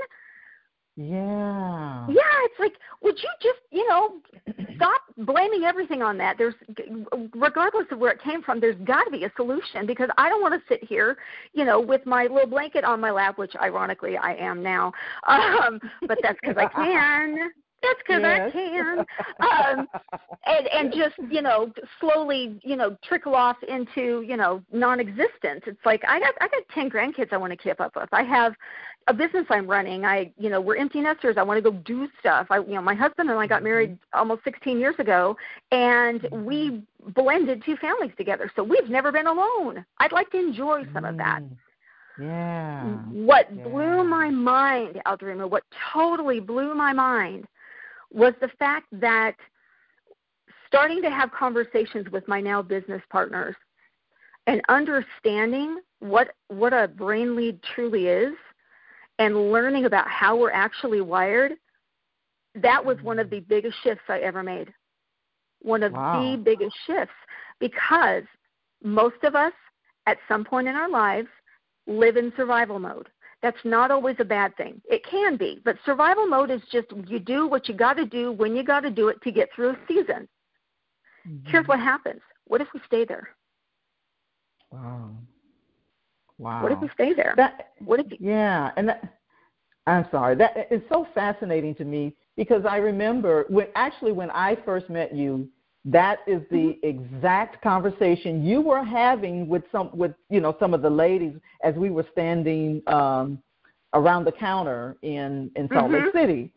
yeah. 0.98 2.08
Yeah, 2.10 2.24
it's 2.46 2.60
like, 2.60 2.74
would 3.04 3.18
you 3.20 3.30
just, 3.40 3.60
you 3.70 3.88
know, 3.88 4.16
stop 4.76 5.02
blaming 5.20 5.64
everything 5.64 6.02
on 6.02 6.18
that? 6.18 6.40
There's, 6.40 6.56
regardless 7.36 7.86
of 7.92 8.00
where 8.00 8.12
it 8.12 8.22
came 8.24 8.42
from, 8.42 8.60
there's 8.60 8.80
got 8.84 9.04
to 9.04 9.12
be 9.12 9.24
a 9.26 9.32
solution 9.36 9.86
because 9.86 10.10
I 10.18 10.28
don't 10.28 10.42
want 10.42 10.56
to 10.56 10.62
sit 10.68 10.84
here, 10.84 11.18
you 11.54 11.66
know, 11.66 11.80
with 11.80 12.04
my 12.08 12.24
little 12.24 12.48
blanket 12.50 12.84
on 12.84 13.00
my 13.00 13.12
lap, 13.12 13.38
which 13.38 13.54
ironically 13.62 14.18
I 14.18 14.34
am 14.34 14.64
now. 14.64 14.92
Um, 15.28 15.80
but 16.08 16.18
that's 16.24 16.38
because 16.42 16.58
I 16.58 16.68
can. 16.68 17.52
That's 17.82 18.00
because 18.00 18.22
yes. 18.22 18.42
I 18.42 18.52
can. 18.52 19.00
Um, 19.40 19.88
and 20.46 20.68
and 20.68 20.94
just 20.94 21.16
you 21.32 21.42
know 21.42 21.72
slowly 22.00 22.60
you 22.64 22.76
know 22.76 22.98
trickle 23.04 23.36
off 23.36 23.58
into 23.68 24.22
you 24.22 24.36
know 24.36 24.64
non-existence. 24.72 25.62
It's 25.68 25.86
like 25.86 26.02
I 26.08 26.20
got 26.20 26.34
I 26.42 26.48
got 26.48 26.64
ten 26.74 26.90
grandkids 26.90 27.32
I 27.32 27.38
want 27.38 27.52
to 27.52 27.58
keep 27.58 27.80
up 27.80 27.96
with. 27.96 28.10
I 28.12 28.24
have 28.24 28.54
a 29.08 29.14
business 29.14 29.46
I'm 29.50 29.68
running. 29.68 30.06
I 30.06 30.32
you 30.38 30.50
know 30.50 30.60
we're 30.62 30.76
empty 30.76 31.02
nesters. 31.02 31.38
I 31.38 31.44
want 31.44 31.64
to 31.64 31.72
go 31.72 31.78
do 31.78 32.08
stuff. 32.20 32.48
I 32.50 32.60
you 32.60 32.74
know 32.74 32.82
my 32.82 32.94
husband 32.94 33.30
and 33.30 33.40
I 33.40 33.48
got 33.48 33.64
married 33.64 33.92
mm-hmm. 33.92 34.20
almost 34.20 34.44
16 34.44 34.80
years 34.80 34.96
ago, 35.00 35.36
and 35.72 36.22
mm-hmm. 36.22 36.46
we 36.46 36.84
blended 37.16 37.64
two 37.66 37.78
families 37.78 38.12
together. 38.18 38.52
So 38.56 38.64
we've 38.64 38.90
never 38.90 39.12
been 39.12 39.28
alone. 39.28 39.86
I'd 40.00 40.12
like 40.12 40.30
to 40.32 40.38
enjoy 40.38 40.84
some 40.94 41.06
of 41.06 41.18
that. 41.18 41.42
Mm. 41.42 41.58
Yeah. 42.20 42.84
What 43.12 43.48
yeah. 43.54 43.64
blew 43.64 44.04
my 44.04 44.30
mind, 44.30 45.00
Aldreama, 45.06 45.50
what 45.50 45.64
totally 45.94 46.40
blew 46.40 46.74
my 46.74 46.92
mind 46.92 47.46
was 48.12 48.34
the 48.42 48.50
fact 48.60 48.88
that 48.92 49.36
starting 50.66 51.02
to 51.04 51.10
have 51.10 51.32
conversations 51.32 52.10
with 52.12 52.28
my 52.28 52.42
now 52.42 52.62
business 52.62 53.02
partners 53.10 53.56
and 54.48 54.62
understanding 54.70 55.80
what 56.00 56.30
what 56.48 56.74
a 56.74 56.88
brain 56.88 57.36
lead 57.36 57.60
truly 57.76 58.08
is 58.08 58.34
and 59.20 59.52
learning 59.52 59.86
about 59.86 60.08
how 60.08 60.38
we're 60.38 60.52
actually 60.52 61.02
wired 61.02 61.54
that 62.62 62.84
was 62.84 63.02
one 63.02 63.20
of 63.20 63.30
the 63.30 63.40
biggest 63.42 63.78
shifts 63.84 64.04
I 64.08 64.20
ever 64.20 64.44
made. 64.44 64.74
One 65.62 65.84
of 65.84 65.94
wow. 65.94 66.22
the 66.22 66.38
biggest 66.38 66.76
shifts 66.86 67.14
because 67.60 68.24
most 68.84 69.24
of 69.24 69.36
us 69.36 69.54
at 70.06 70.18
some 70.28 70.44
point 70.44 70.68
in 70.68 70.76
our 70.76 70.90
lives 70.90 71.28
live 71.88 72.18
in 72.18 72.32
survival 72.36 72.80
mode. 72.80 73.10
That's 73.42 73.58
not 73.64 73.92
always 73.92 74.16
a 74.20 74.26
bad 74.26 74.56
thing. 74.58 74.82
It 74.90 75.06
can 75.06 75.38
be, 75.38 75.62
but 75.64 75.78
survival 75.86 76.26
mode 76.26 76.50
is 76.50 76.62
just 76.72 76.88
you 77.08 77.20
do 77.20 77.48
what 77.48 77.68
you 77.68 77.76
got 77.76 77.94
to 77.94 78.06
do 78.06 78.32
when 78.32 78.56
you 78.56 78.64
got 78.64 78.82
to 78.82 78.90
do 78.90 79.10
it 79.10 79.22
to 79.22 79.32
get 79.32 79.50
through 79.56 79.72
a 79.72 79.78
season. 79.88 80.28
Mm-hmm. 81.28 81.50
Here's 81.50 81.68
what 81.68 81.80
happens. 81.80 82.22
What 82.48 82.62
if 82.62 82.68
we 82.74 82.80
stay 82.88 83.06
there? 83.06 83.30
Wow. 84.72 85.12
Wow. 86.38 86.64
What 86.64 86.72
if 86.72 86.80
we 86.80 86.90
stay 86.94 87.14
there? 87.14 87.34
That, 87.36 87.72
what 87.80 88.00
if 88.00 88.08
Yeah, 88.20 88.72
and 88.78 88.90
that, 88.90 89.18
I'm 89.88 90.06
sorry. 90.12 90.36
That 90.36 90.68
is 90.70 90.82
so 90.92 91.08
fascinating 91.16 91.74
to 91.76 91.86
me 91.86 92.16
because 92.36 92.64
I 92.66 92.78
remember 92.78 93.46
when 93.50 93.68
actually 93.76 94.12
when 94.12 94.30
I 94.32 94.58
first 94.66 94.90
met 94.90 95.16
you, 95.16 95.50
that 95.86 96.20
is 96.28 96.42
the 96.52 96.78
mm-hmm. 96.84 96.88
exact 97.16 97.62
conversation 97.64 98.46
you 98.46 98.62
were 98.62 98.84
having 98.84 99.48
with 99.48 99.64
some 99.72 99.90
with 99.94 100.14
you 100.30 100.42
know 100.42 100.56
some 100.60 100.74
of 100.74 100.82
the 100.82 100.90
ladies 100.90 101.34
as 101.64 101.74
we 101.76 101.90
were 101.90 102.06
standing 102.12 102.82
um 102.88 103.40
around 103.94 104.26
the 104.26 104.32
counter 104.32 104.98
in 105.02 105.50
in 105.56 105.68
Salt 105.70 105.92
mm-hmm. 105.92 106.06
Lake 106.06 106.14
City. 106.14 106.52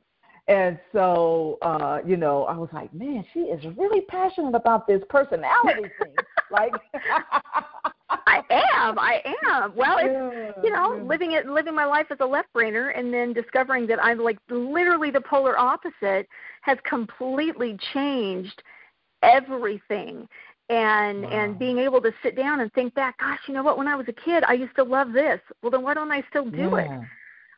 And 0.48 0.80
so, 0.92 1.58
uh, 1.62 2.00
you 2.04 2.16
know, 2.16 2.42
I 2.44 2.56
was 2.56 2.70
like, 2.72 2.92
man, 2.92 3.24
she 3.32 3.40
is 3.40 3.64
really 3.76 4.00
passionate 4.00 4.56
about 4.56 4.84
this 4.88 5.00
personality 5.08 5.82
thing. 6.02 6.14
like, 6.50 6.72
I 8.26 8.42
am, 8.50 8.98
I 8.98 9.22
am. 9.46 9.74
Well, 9.74 9.98
it's 9.98 10.56
yeah, 10.56 10.62
you 10.62 10.70
know, 10.70 10.96
yeah. 10.96 11.02
living 11.02 11.32
it, 11.32 11.46
living 11.46 11.74
my 11.74 11.84
life 11.84 12.06
as 12.10 12.18
a 12.20 12.26
left 12.26 12.48
brainer, 12.54 12.96
and 12.96 13.12
then 13.12 13.32
discovering 13.32 13.86
that 13.88 14.02
I'm 14.02 14.18
like 14.18 14.38
literally 14.48 15.10
the 15.10 15.20
polar 15.20 15.58
opposite 15.58 16.28
has 16.62 16.78
completely 16.84 17.78
changed 17.92 18.62
everything 19.22 20.26
and 20.70 21.22
wow. 21.22 21.30
and 21.30 21.58
being 21.58 21.78
able 21.78 22.00
to 22.00 22.12
sit 22.22 22.36
down 22.36 22.60
and 22.60 22.72
think 22.72 22.94
back 22.94 23.18
gosh 23.18 23.40
you 23.46 23.52
know 23.52 23.62
what 23.62 23.76
when 23.76 23.88
i 23.88 23.94
was 23.94 24.06
a 24.08 24.12
kid 24.12 24.42
i 24.46 24.52
used 24.52 24.74
to 24.76 24.82
love 24.82 25.12
this 25.12 25.40
well 25.62 25.70
then 25.70 25.82
why 25.82 25.92
don't 25.92 26.12
i 26.12 26.22
still 26.30 26.48
do 26.48 26.70
yeah. 26.72 27.00
it 27.00 27.00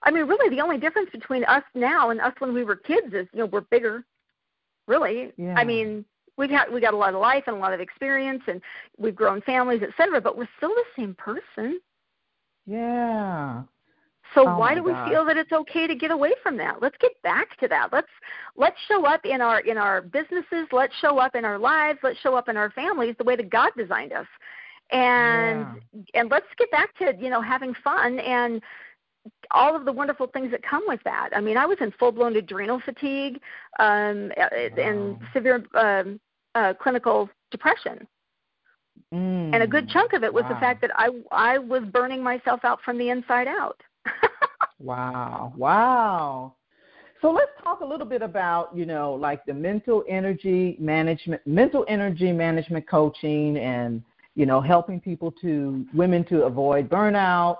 i 0.02 0.10
mean 0.10 0.26
really 0.26 0.54
the 0.54 0.60
only 0.60 0.78
difference 0.78 1.10
between 1.10 1.44
us 1.44 1.62
now 1.74 2.10
and 2.10 2.20
us 2.20 2.32
when 2.38 2.52
we 2.52 2.64
were 2.64 2.74
kids 2.74 3.12
is 3.12 3.26
you 3.32 3.40
know 3.40 3.46
we're 3.46 3.60
bigger 3.60 4.04
really 4.88 5.30
yeah. 5.36 5.54
i 5.56 5.62
mean 5.62 6.04
we 6.36 6.48
got 6.48 6.72
we 6.72 6.80
got 6.80 6.94
a 6.94 6.96
lot 6.96 7.14
of 7.14 7.20
life 7.20 7.44
and 7.46 7.56
a 7.56 7.58
lot 7.58 7.72
of 7.72 7.80
experience 7.80 8.42
and 8.46 8.60
we've 8.98 9.14
grown 9.14 9.40
families 9.42 9.82
etc 9.82 10.20
but 10.20 10.36
we're 10.36 10.48
still 10.56 10.70
the 10.70 10.84
same 10.96 11.14
person 11.14 11.80
yeah 12.66 13.62
so 14.34 14.48
oh 14.48 14.58
why 14.58 14.74
do 14.74 14.82
we 14.82 14.92
God. 14.92 15.08
feel 15.08 15.24
that 15.26 15.36
it's 15.36 15.52
okay 15.52 15.86
to 15.86 15.94
get 15.94 16.10
away 16.10 16.32
from 16.42 16.56
that? 16.58 16.80
Let's 16.80 16.96
get 16.98 17.20
back 17.22 17.58
to 17.58 17.68
that. 17.68 17.88
Let's 17.92 18.08
let's 18.56 18.76
show 18.88 19.04
up 19.06 19.24
in 19.24 19.40
our 19.40 19.60
in 19.60 19.76
our 19.76 20.00
businesses, 20.00 20.68
let's 20.72 20.94
show 21.00 21.18
up 21.18 21.34
in 21.34 21.44
our 21.44 21.58
lives, 21.58 21.98
let's 22.02 22.18
show 22.20 22.34
up 22.34 22.48
in 22.48 22.56
our 22.56 22.70
families 22.70 23.14
the 23.18 23.24
way 23.24 23.36
that 23.36 23.50
God 23.50 23.70
designed 23.76 24.12
us. 24.12 24.26
And 24.90 25.66
yeah. 25.92 26.20
and 26.20 26.30
let's 26.30 26.46
get 26.58 26.70
back 26.70 26.96
to, 26.98 27.14
you 27.18 27.30
know, 27.30 27.42
having 27.42 27.74
fun 27.84 28.18
and 28.20 28.62
all 29.50 29.76
of 29.76 29.84
the 29.84 29.92
wonderful 29.92 30.26
things 30.28 30.50
that 30.50 30.62
come 30.62 30.82
with 30.86 31.00
that. 31.04 31.30
I 31.34 31.40
mean, 31.40 31.56
I 31.56 31.66
was 31.66 31.78
in 31.80 31.92
full-blown 31.92 32.36
adrenal 32.36 32.80
fatigue 32.84 33.40
um, 33.78 34.32
wow. 34.36 34.48
and 34.76 35.18
severe 35.32 35.64
um, 35.74 36.20
uh, 36.54 36.74
clinical 36.80 37.28
depression. 37.50 38.06
Mm. 39.12 39.54
And 39.54 39.62
a 39.62 39.66
good 39.66 39.88
chunk 39.88 40.14
of 40.14 40.24
it 40.24 40.32
was 40.32 40.44
wow. 40.44 40.54
the 40.54 40.60
fact 40.60 40.80
that 40.80 40.90
I 40.94 41.10
I 41.30 41.58
was 41.58 41.82
burning 41.92 42.22
myself 42.22 42.60
out 42.64 42.80
from 42.82 42.98
the 42.98 43.10
inside 43.10 43.46
out. 43.46 43.80
wow, 44.78 45.52
wow. 45.56 46.54
So 47.20 47.30
let's 47.30 47.52
talk 47.62 47.80
a 47.80 47.84
little 47.84 48.06
bit 48.06 48.20
about, 48.20 48.76
you 48.76 48.84
know, 48.84 49.14
like 49.14 49.44
the 49.44 49.54
mental 49.54 50.02
energy 50.08 50.76
management, 50.80 51.40
mental 51.46 51.84
energy 51.88 52.32
management 52.32 52.88
coaching, 52.88 53.58
and 53.58 54.02
you 54.34 54.46
know, 54.46 54.60
helping 54.60 54.98
people 54.98 55.30
to 55.42 55.86
women 55.92 56.24
to 56.24 56.44
avoid 56.44 56.88
burnout, 56.88 57.58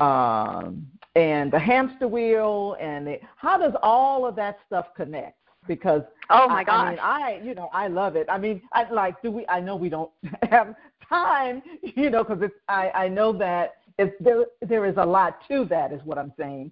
um, 0.00 0.86
and 1.14 1.52
the 1.52 1.58
hamster 1.58 2.08
wheel, 2.08 2.76
and 2.80 3.08
it, 3.08 3.22
how 3.36 3.58
does 3.58 3.74
all 3.82 4.26
of 4.26 4.36
that 4.36 4.58
stuff 4.66 4.86
connect? 4.96 5.36
Because 5.68 6.02
oh 6.30 6.48
my 6.48 6.64
gosh, 6.64 6.86
I 6.86 6.90
mean, 6.90 6.98
I 7.00 7.46
you 7.46 7.54
know 7.54 7.68
I 7.72 7.88
love 7.88 8.16
it. 8.16 8.26
I 8.30 8.38
mean, 8.38 8.62
I 8.72 8.90
like 8.90 9.20
do 9.22 9.30
we? 9.30 9.46
I 9.48 9.60
know 9.60 9.76
we 9.76 9.88
don't 9.88 10.10
have 10.50 10.74
time, 11.08 11.62
you 11.82 12.10
know, 12.10 12.24
because 12.24 12.42
it's 12.42 12.54
I 12.68 12.90
I 12.90 13.08
know 13.08 13.32
that 13.34 13.74
it's 13.98 14.14
there 14.20 14.46
there 14.62 14.86
is 14.86 14.96
a 14.96 15.04
lot 15.04 15.38
to 15.48 15.64
that, 15.66 15.92
is 15.92 16.00
what 16.04 16.18
I'm 16.18 16.32
saying. 16.38 16.70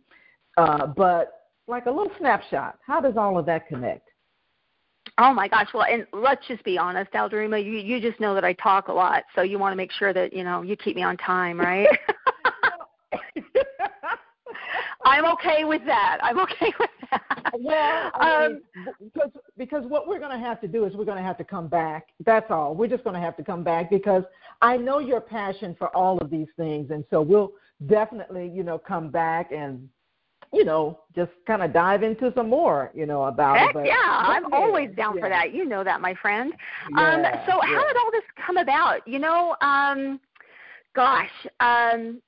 Uh, 0.57 0.87
but 0.87 1.51
like 1.67 1.87
a 1.87 1.91
little 1.91 2.13
snapshot, 2.19 2.79
how 2.87 3.01
does 3.01 3.17
all 3.17 3.39
of 3.39 3.47
that 3.47 3.69
connect? 3.69 4.09
Oh 5.19 5.33
my 5.33 5.49
gosh! 5.49 5.69
Well, 5.75 5.85
and 5.85 6.07
let's 6.13 6.47
just 6.47 6.63
be 6.65 6.79
honest, 6.79 7.13
Aldreama. 7.13 7.63
You 7.63 7.73
you 7.73 8.01
just 8.01 8.21
know 8.21 8.35
that 8.35 8.45
I 8.45 8.53
talk 8.55 8.89
a 8.89 8.93
lot, 8.93 9.25
so 9.35 9.43
you 9.43 9.59
want 9.59 9.73
to 9.73 9.77
make 9.77 9.93
sure 9.93 10.13
that 10.13 10.33
you 10.33 10.45
know 10.45 10.63
you 10.63 10.77
keep 10.77 10.97
me 10.97 11.03
on 11.03 11.17
time, 11.17 11.59
right? 11.59 11.89
I'm 15.09 15.25
okay 15.33 15.65
with 15.65 15.83
that. 15.87 16.19
I'm 16.23 16.39
okay 16.41 16.73
with 16.79 16.91
that. 17.11 17.53
Well, 17.59 18.11
I 18.15 18.49
mean, 18.49 18.61
um, 18.77 18.95
because 19.03 19.31
because 19.57 19.85
what 19.87 20.07
we're 20.07 20.19
going 20.19 20.39
to 20.39 20.47
have 20.47 20.61
to 20.61 20.69
do 20.69 20.85
is 20.85 20.95
we're 20.95 21.07
going 21.07 21.17
to 21.17 21.25
have 21.25 21.39
to 21.39 21.45
come 21.45 21.67
back. 21.67 22.09
That's 22.25 22.51
all. 22.51 22.75
We're 22.75 22.89
just 22.89 23.05
going 23.05 23.15
to 23.15 23.21
have 23.21 23.37
to 23.39 23.45
come 23.45 23.65
back 23.65 23.91
because 23.91 24.23
I 24.61 24.77
know 24.77 24.99
your 24.99 25.21
passion 25.21 25.75
for 25.79 25.95
all 25.97 26.19
of 26.19 26.31
these 26.31 26.49
things, 26.57 26.91
and 26.91 27.05
so 27.11 27.23
we'll 27.23 27.53
definitely, 27.87 28.51
you 28.55 28.63
know, 28.63 28.79
come 28.79 29.11
back 29.11 29.51
and 29.53 29.89
you 30.53 30.65
know, 30.65 31.01
just 31.15 31.31
kind 31.47 31.63
of 31.63 31.73
dive 31.73 32.03
into 32.03 32.33
some 32.35 32.49
more, 32.49 32.91
you 32.95 33.05
know, 33.07 33.25
about 33.25 33.59
Heck 33.59 33.71
it. 33.71 33.75
But, 33.75 33.87
yeah, 33.87 33.97
I'm 34.03 34.45
yeah, 34.51 34.57
always 34.57 34.91
down 34.97 35.17
yeah. 35.17 35.21
for 35.21 35.29
that. 35.29 35.53
You 35.55 35.67
know 35.67 35.85
that, 35.85 36.01
my 36.01 36.15
friend. 36.15 36.55
Yeah, 36.97 37.15
um, 37.15 37.23
so 37.47 37.61
how 37.61 37.87
did 37.87 37.97
all 37.97 38.11
this 38.11 38.23
come 38.47 38.57
about? 38.57 39.07
You 39.07 39.19
know, 39.19 39.57
um, 39.61 40.19
gosh, 40.95 41.31
um, 41.61 42.23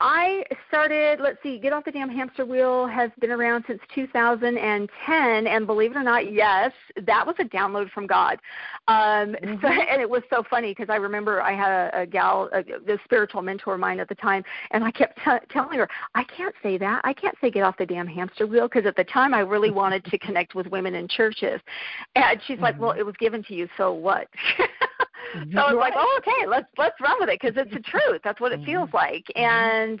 I 0.00 0.44
started, 0.68 1.18
let's 1.20 1.38
see, 1.42 1.58
Get 1.58 1.72
Off 1.72 1.84
the 1.84 1.90
Damn 1.90 2.08
Hamster 2.08 2.46
Wheel 2.46 2.86
has 2.86 3.10
been 3.20 3.32
around 3.32 3.64
since 3.66 3.80
2010, 3.96 5.46
and 5.46 5.66
believe 5.66 5.90
it 5.90 5.96
or 5.96 6.04
not, 6.04 6.32
yes, 6.32 6.70
that 7.04 7.26
was 7.26 7.34
a 7.40 7.44
download 7.44 7.90
from 7.90 8.06
God. 8.06 8.38
Um, 8.86 8.94
mm-hmm. 9.42 9.54
so, 9.60 9.66
and 9.68 10.00
it 10.00 10.08
was 10.08 10.22
so 10.30 10.44
funny 10.48 10.70
because 10.70 10.88
I 10.88 10.96
remember 10.96 11.42
I 11.42 11.52
had 11.52 11.72
a, 11.72 12.02
a 12.02 12.06
gal, 12.06 12.48
a, 12.52 12.62
the 12.62 12.98
spiritual 13.04 13.42
mentor 13.42 13.74
of 13.74 13.80
mine 13.80 13.98
at 13.98 14.08
the 14.08 14.14
time, 14.14 14.44
and 14.70 14.84
I 14.84 14.92
kept 14.92 15.18
t- 15.18 15.46
telling 15.50 15.78
her, 15.78 15.88
I 16.14 16.22
can't 16.24 16.54
say 16.62 16.78
that. 16.78 17.00
I 17.02 17.12
can't 17.12 17.34
say 17.40 17.50
Get 17.50 17.64
Off 17.64 17.76
the 17.76 17.86
Damn 17.86 18.06
Hamster 18.06 18.46
Wheel 18.46 18.68
because 18.68 18.86
at 18.86 18.94
the 18.94 19.04
time 19.04 19.34
I 19.34 19.40
really 19.40 19.70
wanted 19.70 20.04
to 20.04 20.18
connect 20.18 20.54
with 20.54 20.68
women 20.68 20.94
in 20.94 21.08
churches. 21.08 21.60
And 22.14 22.40
she's 22.46 22.54
mm-hmm. 22.54 22.62
like, 22.62 22.80
Well, 22.80 22.92
it 22.92 23.02
was 23.02 23.16
given 23.18 23.42
to 23.44 23.54
you, 23.54 23.68
so 23.76 23.92
what? 23.92 24.28
so 25.52 25.58
I 25.58 25.72
was 25.72 25.78
like, 25.80 25.94
oh, 25.96 26.20
okay, 26.20 26.46
let's 26.46 26.68
let's 26.76 27.00
run 27.00 27.16
with 27.20 27.28
it 27.28 27.40
because 27.40 27.56
it's 27.56 27.72
the 27.72 27.80
truth. 27.80 28.20
That's 28.24 28.40
what 28.40 28.52
it 28.52 28.64
feels 28.64 28.88
mm-hmm. 28.88 28.96
like, 28.96 29.24
mm-hmm. 29.36 29.40
and 29.40 30.00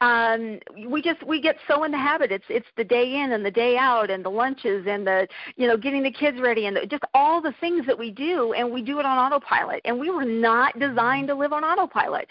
um 0.00 0.58
we 0.88 1.00
just 1.00 1.22
we 1.26 1.40
get 1.40 1.56
so 1.68 1.84
in 1.84 1.92
the 1.92 1.98
habit 1.98 2.32
it's 2.32 2.44
it's 2.48 2.66
the 2.76 2.84
day 2.84 3.20
in 3.22 3.32
and 3.32 3.44
the 3.44 3.50
day 3.50 3.76
out 3.76 4.10
and 4.10 4.24
the 4.24 4.28
lunches 4.28 4.84
and 4.88 5.06
the 5.06 5.26
you 5.56 5.68
know 5.68 5.76
getting 5.76 6.02
the 6.02 6.10
kids 6.10 6.38
ready 6.40 6.66
and 6.66 6.76
the, 6.76 6.86
just 6.86 7.04
all 7.14 7.40
the 7.40 7.54
things 7.60 7.86
that 7.86 7.98
we 7.98 8.10
do 8.10 8.52
and 8.54 8.70
we 8.70 8.82
do 8.82 8.98
it 8.98 9.06
on 9.06 9.16
autopilot 9.18 9.80
and 9.84 9.98
we 9.98 10.10
were 10.10 10.24
not 10.24 10.78
designed 10.78 11.28
to 11.28 11.34
live 11.34 11.52
on 11.52 11.62
autopilot 11.62 12.28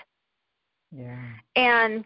yeah 0.91 1.17
and 1.55 2.03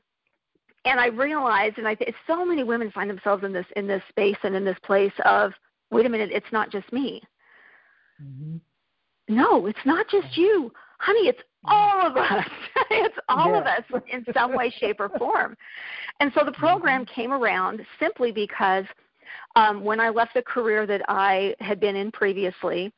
and 0.86 1.00
i 1.00 1.08
realized 1.08 1.80
and 1.80 1.88
i 1.88 1.95
think 1.95 2.13
so 2.28 2.45
many 2.45 2.63
women 2.63 2.91
find 2.91 3.10
themselves 3.10 3.43
in 3.43 3.52
this 3.52 3.65
in 3.76 3.88
this 3.88 4.04
space 4.10 4.38
and 4.43 4.56
in 4.56 4.63
this 4.63 4.78
place 4.84 5.13
of 5.26 5.52
wait 5.89 6.06
a 6.06 6.10
minute 6.10 6.30
it's 6.32 6.52
not 6.52 6.71
just 6.71 6.91
me 6.93 7.21
mm-hmm. 8.21 8.58
No, 9.28 9.66
it's 9.66 9.86
not 9.86 10.08
just 10.10 10.38
you. 10.38 10.72
Honey, 11.00 11.28
it's 11.28 11.42
all 11.66 12.08
of 12.08 12.16
us. 12.18 12.46
it's 12.90 13.18
all 13.30 13.52
yeah. 13.52 13.60
of 13.60 13.66
us 13.66 14.02
in 14.12 14.26
some 14.34 14.56
way, 14.56 14.74
shape, 14.80 15.00
or 15.00 15.10
form. 15.18 15.56
And 16.20 16.32
so 16.34 16.44
the 16.44 16.52
program 16.54 17.06
mm-hmm. 17.06 17.13
came 17.13 17.34
around 17.34 17.82
simply 18.00 18.32
because 18.32 18.86
um, 19.56 19.84
when 19.84 20.00
I 20.00 20.10
left 20.10 20.34
the 20.34 20.42
career 20.42 20.86
that 20.88 21.02
I 21.08 21.56
had 21.60 21.80
been 21.80 21.96
in 21.96 22.12
previously, 22.12 22.92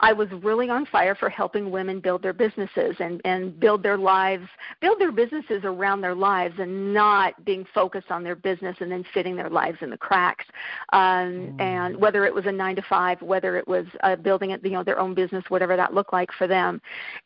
I 0.00 0.12
was 0.12 0.28
really 0.42 0.70
on 0.70 0.86
fire 0.86 1.14
for 1.14 1.28
helping 1.28 1.70
women 1.70 2.00
build 2.00 2.22
their 2.22 2.32
businesses 2.32 2.96
and, 2.98 3.20
and 3.24 3.58
build 3.60 3.82
their 3.82 3.98
lives, 3.98 4.48
build 4.80 4.98
their 4.98 5.12
businesses 5.12 5.60
around 5.64 6.00
their 6.00 6.14
lives 6.14 6.54
and 6.58 6.92
not 6.92 7.44
being 7.44 7.66
focused 7.74 8.10
on 8.10 8.24
their 8.24 8.34
business 8.34 8.76
and 8.80 8.90
then 8.90 9.04
fitting 9.12 9.36
their 9.36 9.50
lives 9.50 9.78
in 9.82 9.90
the 9.90 9.98
cracks. 9.98 10.46
Um, 10.92 11.00
mm. 11.00 11.60
And 11.60 11.96
whether 11.96 12.24
it 12.24 12.34
was 12.34 12.46
a 12.46 12.52
nine 12.52 12.76
to 12.76 12.82
five, 12.82 13.20
whether 13.20 13.56
it 13.56 13.68
was 13.68 13.86
uh, 14.02 14.16
building 14.16 14.50
it, 14.50 14.64
you 14.64 14.70
know, 14.70 14.82
their 14.82 14.98
own 14.98 15.14
business, 15.14 15.44
whatever 15.48 15.76
that 15.76 15.94
looked 15.94 16.12
like 16.12 16.32
for 16.32 16.46
them. 16.46 16.80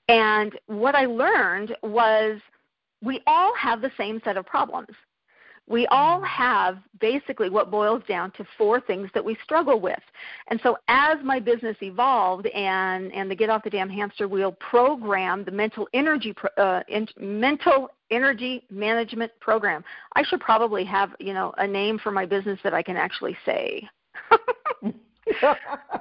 And 0.08 0.58
what 0.66 0.94
I 0.94 1.06
learned 1.06 1.76
was 1.82 2.40
we 3.02 3.22
all 3.26 3.54
have 3.56 3.80
the 3.82 3.92
same 3.96 4.20
set 4.24 4.36
of 4.36 4.46
problems 4.46 4.88
we 5.66 5.86
all 5.86 6.20
have 6.22 6.78
basically 7.00 7.48
what 7.48 7.70
boils 7.70 8.02
down 8.06 8.30
to 8.32 8.44
four 8.58 8.80
things 8.80 9.08
that 9.14 9.24
we 9.24 9.36
struggle 9.42 9.80
with. 9.80 10.00
And 10.48 10.60
so 10.62 10.76
as 10.88 11.16
my 11.24 11.40
business 11.40 11.76
evolved 11.80 12.46
and, 12.48 13.10
and 13.12 13.30
the 13.30 13.34
Get 13.34 13.48
Off 13.48 13.64
the 13.64 13.70
Damn 13.70 13.88
Hamster 13.88 14.28
Wheel 14.28 14.52
program, 14.52 15.42
the 15.44 15.50
mental 15.50 15.88
energy, 15.94 16.34
uh, 16.58 16.82
in, 16.88 17.08
mental 17.18 17.88
energy 18.10 18.66
management 18.70 19.32
program, 19.40 19.82
I 20.14 20.22
should 20.24 20.40
probably 20.40 20.84
have, 20.84 21.10
you 21.18 21.32
know, 21.32 21.54
a 21.56 21.66
name 21.66 21.98
for 21.98 22.10
my 22.10 22.26
business 22.26 22.58
that 22.62 22.74
I 22.74 22.82
can 22.82 22.96
actually 22.96 23.36
say. 23.46 23.88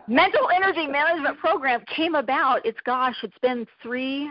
mental 0.07 0.49
energy 0.53 0.87
management 0.87 1.39
program 1.39 1.81
came 1.95 2.15
about. 2.15 2.65
It's 2.65 2.79
gosh, 2.85 3.15
it's 3.23 3.37
been 3.41 3.65
three 3.81 4.29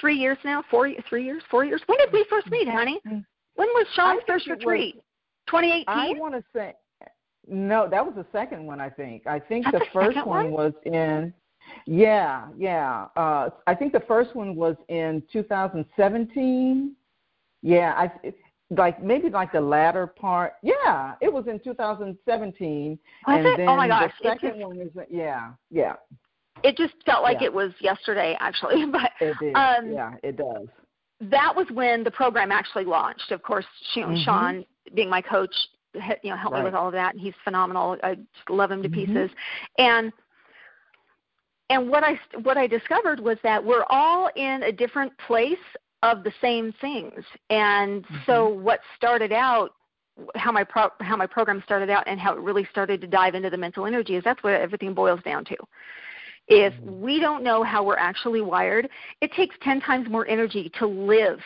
three 0.00 0.16
years 0.16 0.38
now, 0.44 0.64
four 0.70 0.90
three 1.08 1.24
years, 1.24 1.42
four 1.50 1.64
years. 1.64 1.82
When 1.86 1.98
did 1.98 2.12
we 2.12 2.24
first 2.30 2.50
meet, 2.50 2.68
honey? 2.68 3.00
When 3.58 3.66
was 3.70 3.88
Sean's 3.94 4.20
first 4.24 4.46
retreat? 4.46 4.94
2018. 5.48 5.84
I 5.88 6.12
want 6.16 6.32
to 6.34 6.44
say 6.54 6.74
no, 7.48 7.88
that 7.90 8.04
was 8.04 8.14
the 8.14 8.26
second 8.30 8.64
one. 8.64 8.80
I 8.80 8.88
think. 8.88 9.26
I 9.26 9.40
think 9.40 9.64
That's 9.64 9.78
the 9.78 9.90
first 9.92 10.16
one, 10.18 10.26
one 10.26 10.50
was 10.52 10.72
in. 10.84 11.34
Yeah, 11.86 12.46
yeah. 12.56 13.06
Uh, 13.16 13.48
I 13.66 13.74
think 13.74 13.92
the 13.92 14.04
first 14.06 14.36
one 14.36 14.54
was 14.54 14.76
in 14.88 15.24
2017. 15.32 16.94
Yeah, 17.62 17.94
I 17.96 18.32
like 18.70 19.02
maybe 19.02 19.28
like 19.28 19.50
the 19.50 19.60
latter 19.60 20.06
part. 20.06 20.52
Yeah, 20.62 21.14
it 21.20 21.32
was 21.32 21.48
in 21.48 21.58
2017. 21.58 22.98
Was 23.26 23.38
and 23.38 23.44
it? 23.44 23.56
then 23.56 23.68
oh 23.68 23.76
my 23.76 23.88
gosh! 23.88 24.12
The 24.22 24.28
second 24.28 24.50
just, 24.50 24.68
one 24.68 24.78
is 24.78 24.90
yeah, 25.10 25.50
yeah. 25.72 25.94
It 26.62 26.76
just 26.76 26.94
felt 27.04 27.24
like 27.24 27.40
yeah. 27.40 27.46
it 27.46 27.52
was 27.52 27.72
yesterday, 27.80 28.36
actually. 28.38 28.84
But 28.92 29.10
it 29.20 29.34
did. 29.40 29.54
Um, 29.56 29.90
yeah, 29.90 30.12
it 30.22 30.36
does 30.36 30.68
that 31.20 31.54
was 31.54 31.66
when 31.72 32.04
the 32.04 32.10
program 32.10 32.52
actually 32.52 32.84
launched. 32.84 33.30
Of 33.30 33.42
course, 33.42 33.66
know, 33.96 34.08
mm-hmm. 34.08 34.22
Sean 34.22 34.64
being 34.94 35.10
my 35.10 35.20
coach, 35.20 35.54
you 36.22 36.30
know, 36.30 36.36
helped 36.36 36.54
right. 36.54 36.60
me 36.60 36.64
with 36.64 36.74
all 36.74 36.86
of 36.86 36.92
that, 36.92 37.14
and 37.14 37.20
he's 37.20 37.34
phenomenal. 37.44 37.96
I 38.02 38.14
just 38.14 38.50
love 38.50 38.70
him 38.70 38.82
to 38.82 38.88
mm-hmm. 38.88 39.12
pieces. 39.12 39.30
And 39.78 40.12
and 41.70 41.88
what 41.88 42.04
I 42.04 42.18
what 42.42 42.56
I 42.56 42.66
discovered 42.66 43.20
was 43.20 43.38
that 43.42 43.62
we're 43.62 43.84
all 43.90 44.30
in 44.36 44.62
a 44.62 44.72
different 44.72 45.12
place 45.18 45.56
of 46.02 46.22
the 46.22 46.32
same 46.40 46.72
things. 46.80 47.24
And 47.50 48.04
mm-hmm. 48.04 48.16
so 48.26 48.48
what 48.48 48.80
started 48.96 49.32
out 49.32 49.72
how 50.34 50.50
my 50.52 50.64
pro, 50.64 50.88
how 51.00 51.16
my 51.16 51.26
program 51.26 51.62
started 51.64 51.90
out 51.90 52.04
and 52.06 52.18
how 52.18 52.34
it 52.34 52.40
really 52.40 52.66
started 52.70 53.00
to 53.00 53.06
dive 53.06 53.34
into 53.34 53.50
the 53.50 53.56
mental 53.56 53.86
energy 53.86 54.16
is 54.16 54.24
that's 54.24 54.42
what 54.42 54.54
everything 54.54 54.94
boils 54.94 55.20
down 55.24 55.44
to. 55.46 55.56
If 56.48 56.72
we 56.82 57.20
don't 57.20 57.44
know 57.44 57.62
how 57.62 57.84
we're 57.84 57.96
actually 57.96 58.40
wired, 58.40 58.88
it 59.20 59.32
takes 59.32 59.54
10 59.62 59.80
times 59.80 60.08
more 60.08 60.26
energy 60.26 60.70
to 60.78 60.86
live 60.86 61.40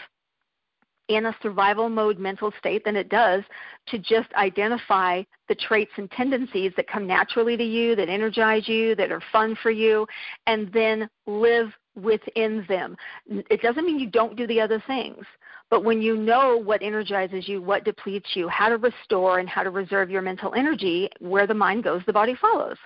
in 1.08 1.26
a 1.26 1.36
survival 1.42 1.88
mode 1.88 2.18
mental 2.18 2.52
state 2.58 2.84
than 2.84 2.96
it 2.96 3.08
does 3.08 3.42
to 3.88 3.98
just 3.98 4.32
identify 4.34 5.22
the 5.48 5.54
traits 5.54 5.90
and 5.96 6.10
tendencies 6.12 6.72
that 6.76 6.86
come 6.86 7.06
naturally 7.06 7.56
to 7.56 7.64
you, 7.64 7.96
that 7.96 8.08
energize 8.08 8.68
you, 8.68 8.94
that 8.94 9.10
are 9.10 9.22
fun 9.32 9.56
for 9.62 9.70
you, 9.70 10.06
and 10.46 10.72
then 10.72 11.08
live 11.26 11.68
within 11.94 12.64
them. 12.68 12.96
It 13.26 13.60
doesn't 13.60 13.84
mean 13.84 13.98
you 13.98 14.08
don't 14.08 14.36
do 14.36 14.46
the 14.46 14.60
other 14.60 14.82
things, 14.86 15.24
but 15.68 15.84
when 15.84 16.00
you 16.00 16.16
know 16.16 16.56
what 16.56 16.82
energizes 16.82 17.48
you, 17.48 17.60
what 17.60 17.84
depletes 17.84 18.30
you, 18.34 18.48
how 18.48 18.68
to 18.68 18.76
restore 18.76 19.40
and 19.40 19.48
how 19.48 19.62
to 19.62 19.70
reserve 19.70 20.10
your 20.10 20.22
mental 20.22 20.54
energy, 20.54 21.10
where 21.18 21.46
the 21.46 21.54
mind 21.54 21.84
goes, 21.84 22.02
the 22.06 22.12
body 22.12 22.36
follows. 22.40 22.78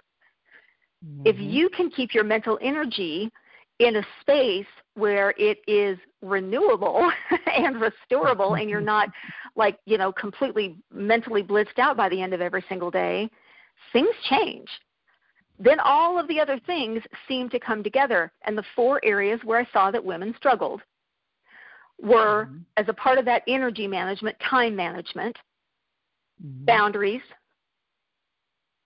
Mm-hmm. 1.06 1.22
If 1.24 1.36
you 1.38 1.68
can 1.68 1.90
keep 1.90 2.14
your 2.14 2.24
mental 2.24 2.58
energy 2.60 3.30
in 3.78 3.96
a 3.96 4.02
space 4.20 4.66
where 4.94 5.34
it 5.36 5.58
is 5.66 5.98
renewable 6.22 7.10
and 7.54 7.76
restorable 7.76 8.60
and 8.60 8.70
you're 8.70 8.80
not 8.80 9.10
like, 9.54 9.78
you 9.84 9.98
know, 9.98 10.12
completely 10.12 10.76
mentally 10.92 11.42
blitzed 11.42 11.78
out 11.78 11.96
by 11.96 12.08
the 12.08 12.20
end 12.20 12.32
of 12.32 12.40
every 12.40 12.64
single 12.68 12.90
day, 12.90 13.28
things 13.92 14.14
change. 14.28 14.68
Then 15.58 15.80
all 15.80 16.18
of 16.18 16.28
the 16.28 16.40
other 16.40 16.60
things 16.66 17.02
seem 17.28 17.48
to 17.50 17.58
come 17.58 17.82
together. 17.82 18.32
And 18.44 18.56
the 18.56 18.64
four 18.74 19.00
areas 19.04 19.40
where 19.44 19.58
I 19.58 19.66
saw 19.72 19.90
that 19.90 20.04
women 20.04 20.34
struggled 20.36 20.82
were, 22.00 22.46
mm-hmm. 22.46 22.58
as 22.76 22.86
a 22.88 22.92
part 22.92 23.18
of 23.18 23.24
that 23.24 23.42
energy 23.48 23.86
management, 23.86 24.36
time 24.50 24.76
management, 24.76 25.36
mm-hmm. 26.44 26.64
boundaries, 26.66 27.22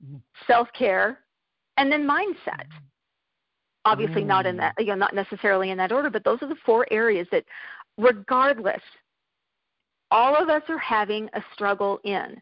mm-hmm. 0.04 0.18
self 0.46 0.68
care, 0.76 1.18
and 1.80 1.90
then 1.90 2.06
mindset. 2.06 2.66
Obviously, 3.86 4.22
mm. 4.22 4.26
not 4.26 4.44
in 4.44 4.58
that, 4.58 4.76
mm. 4.76 4.82
you 4.82 4.86
know, 4.88 4.96
not 4.96 5.14
necessarily 5.14 5.70
in 5.70 5.78
that 5.78 5.90
order, 5.90 6.10
but 6.10 6.22
those 6.22 6.38
are 6.42 6.48
the 6.48 6.56
four 6.66 6.86
areas 6.90 7.26
that, 7.32 7.44
regardless, 7.96 8.82
all 10.10 10.36
of 10.36 10.50
us 10.50 10.62
are 10.68 10.78
having 10.78 11.28
a 11.32 11.42
struggle 11.54 11.98
in. 12.04 12.40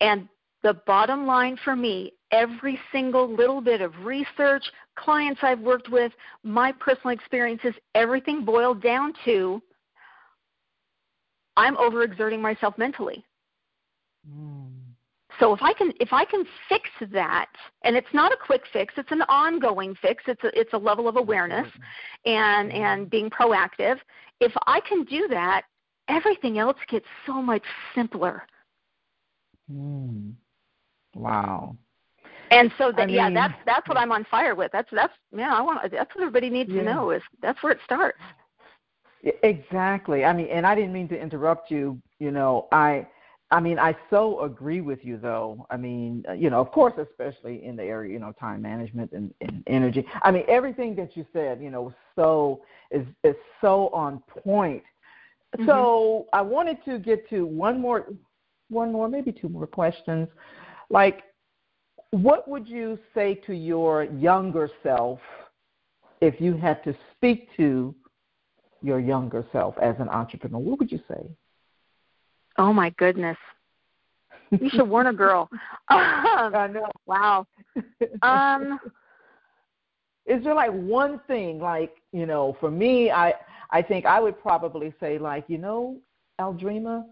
And 0.00 0.28
the 0.62 0.74
bottom 0.86 1.26
line 1.26 1.58
for 1.64 1.74
me, 1.74 2.12
every 2.30 2.78
single 2.92 3.28
little 3.34 3.60
bit 3.60 3.80
of 3.80 3.92
research, 4.04 4.62
clients 4.96 5.40
I've 5.42 5.60
worked 5.60 5.90
with, 5.90 6.12
my 6.44 6.70
personal 6.72 7.10
experiences, 7.10 7.74
everything 7.96 8.44
boiled 8.44 8.80
down 8.80 9.12
to 9.24 9.60
I'm 11.56 11.76
overexerting 11.76 12.40
myself 12.40 12.76
mentally. 12.78 13.24
Mm. 14.30 14.75
So 15.38 15.52
if 15.52 15.62
I 15.62 15.72
can 15.72 15.92
if 16.00 16.12
I 16.12 16.24
can 16.24 16.44
fix 16.68 16.88
that, 17.12 17.46
and 17.82 17.96
it's 17.96 18.12
not 18.12 18.32
a 18.32 18.36
quick 18.36 18.62
fix, 18.72 18.94
it's 18.96 19.12
an 19.12 19.22
ongoing 19.22 19.94
fix. 20.00 20.24
It's 20.26 20.42
a 20.44 20.58
it's 20.58 20.72
a 20.72 20.78
level 20.78 21.08
of 21.08 21.16
awareness 21.16 21.66
and 22.24 22.72
and 22.72 23.10
being 23.10 23.30
proactive. 23.30 23.98
If 24.40 24.52
I 24.66 24.80
can 24.80 25.04
do 25.04 25.28
that, 25.28 25.62
everything 26.08 26.58
else 26.58 26.78
gets 26.88 27.06
so 27.26 27.42
much 27.42 27.62
simpler. 27.94 28.42
Mm. 29.70 30.32
Wow. 31.14 31.76
And 32.50 32.70
so 32.78 32.92
that, 32.96 33.06
mean, 33.06 33.16
yeah, 33.16 33.30
that's 33.30 33.54
that's 33.64 33.88
what 33.88 33.98
I'm 33.98 34.12
on 34.12 34.24
fire 34.30 34.54
with. 34.54 34.70
That's 34.72 34.88
that's 34.92 35.12
yeah, 35.36 35.54
I 35.54 35.60
want 35.60 35.90
that's 35.90 36.14
what 36.14 36.22
everybody 36.22 36.50
needs 36.50 36.70
yeah. 36.70 36.80
to 36.80 36.84
know 36.84 37.10
is 37.10 37.22
that's 37.42 37.60
where 37.62 37.72
it 37.72 37.80
starts. 37.84 38.18
Exactly. 39.42 40.24
I 40.24 40.32
mean, 40.32 40.46
and 40.48 40.64
I 40.64 40.74
didn't 40.74 40.92
mean 40.92 41.08
to 41.08 41.20
interrupt 41.20 41.70
you. 41.70 42.00
You 42.20 42.30
know, 42.30 42.68
I 42.70 43.06
I 43.50 43.60
mean, 43.60 43.78
I 43.78 43.94
so 44.10 44.40
agree 44.40 44.80
with 44.80 45.04
you, 45.04 45.18
though. 45.18 45.66
I 45.70 45.76
mean, 45.76 46.24
uh, 46.28 46.32
you 46.32 46.50
know, 46.50 46.60
of 46.60 46.72
course, 46.72 46.94
especially 46.98 47.64
in 47.64 47.76
the 47.76 47.84
area, 47.84 48.12
you 48.12 48.18
know, 48.18 48.32
time 48.32 48.60
management 48.60 49.12
and, 49.12 49.32
and 49.40 49.62
energy. 49.68 50.04
I 50.22 50.32
mean, 50.32 50.42
everything 50.48 50.96
that 50.96 51.16
you 51.16 51.24
said, 51.32 51.60
you 51.60 51.70
know, 51.70 51.94
so 52.16 52.62
is 52.90 53.06
is 53.22 53.36
so 53.60 53.88
on 53.88 54.20
point. 54.42 54.82
Mm-hmm. 55.56 55.66
So 55.66 56.26
I 56.32 56.42
wanted 56.42 56.84
to 56.86 56.98
get 56.98 57.28
to 57.30 57.46
one 57.46 57.80
more, 57.80 58.06
one 58.68 58.90
more, 58.90 59.08
maybe 59.08 59.30
two 59.30 59.48
more 59.48 59.66
questions. 59.66 60.26
Like, 60.90 61.22
what 62.10 62.48
would 62.48 62.66
you 62.66 62.98
say 63.14 63.34
to 63.46 63.54
your 63.54 64.04
younger 64.04 64.68
self 64.82 65.20
if 66.20 66.40
you 66.40 66.56
had 66.56 66.82
to 66.82 66.96
speak 67.12 67.48
to 67.56 67.94
your 68.82 68.98
younger 68.98 69.46
self 69.52 69.76
as 69.80 69.94
an 70.00 70.08
entrepreneur? 70.08 70.58
What 70.58 70.80
would 70.80 70.90
you 70.90 71.00
say? 71.08 71.28
Oh 72.58 72.72
my 72.72 72.90
goodness. 72.90 73.36
You 74.50 74.70
should 74.70 74.88
warn 74.88 75.06
a 75.08 75.12
girl. 75.12 75.48
Um, 75.88 76.54
I 76.54 76.68
know. 76.72 76.90
Wow. 77.06 77.46
Um 78.22 78.78
is 80.26 80.42
there 80.42 80.54
like 80.54 80.72
one 80.72 81.20
thing 81.28 81.60
like, 81.60 81.94
you 82.12 82.26
know, 82.26 82.56
for 82.60 82.70
me 82.70 83.10
I 83.10 83.34
I 83.70 83.82
think 83.82 84.04
I 84.06 84.20
would 84.20 84.40
probably 84.40 84.92
say 85.00 85.18
like, 85.18 85.44
you 85.48 85.58
know, 85.58 85.96
Aldreama, 86.40 87.04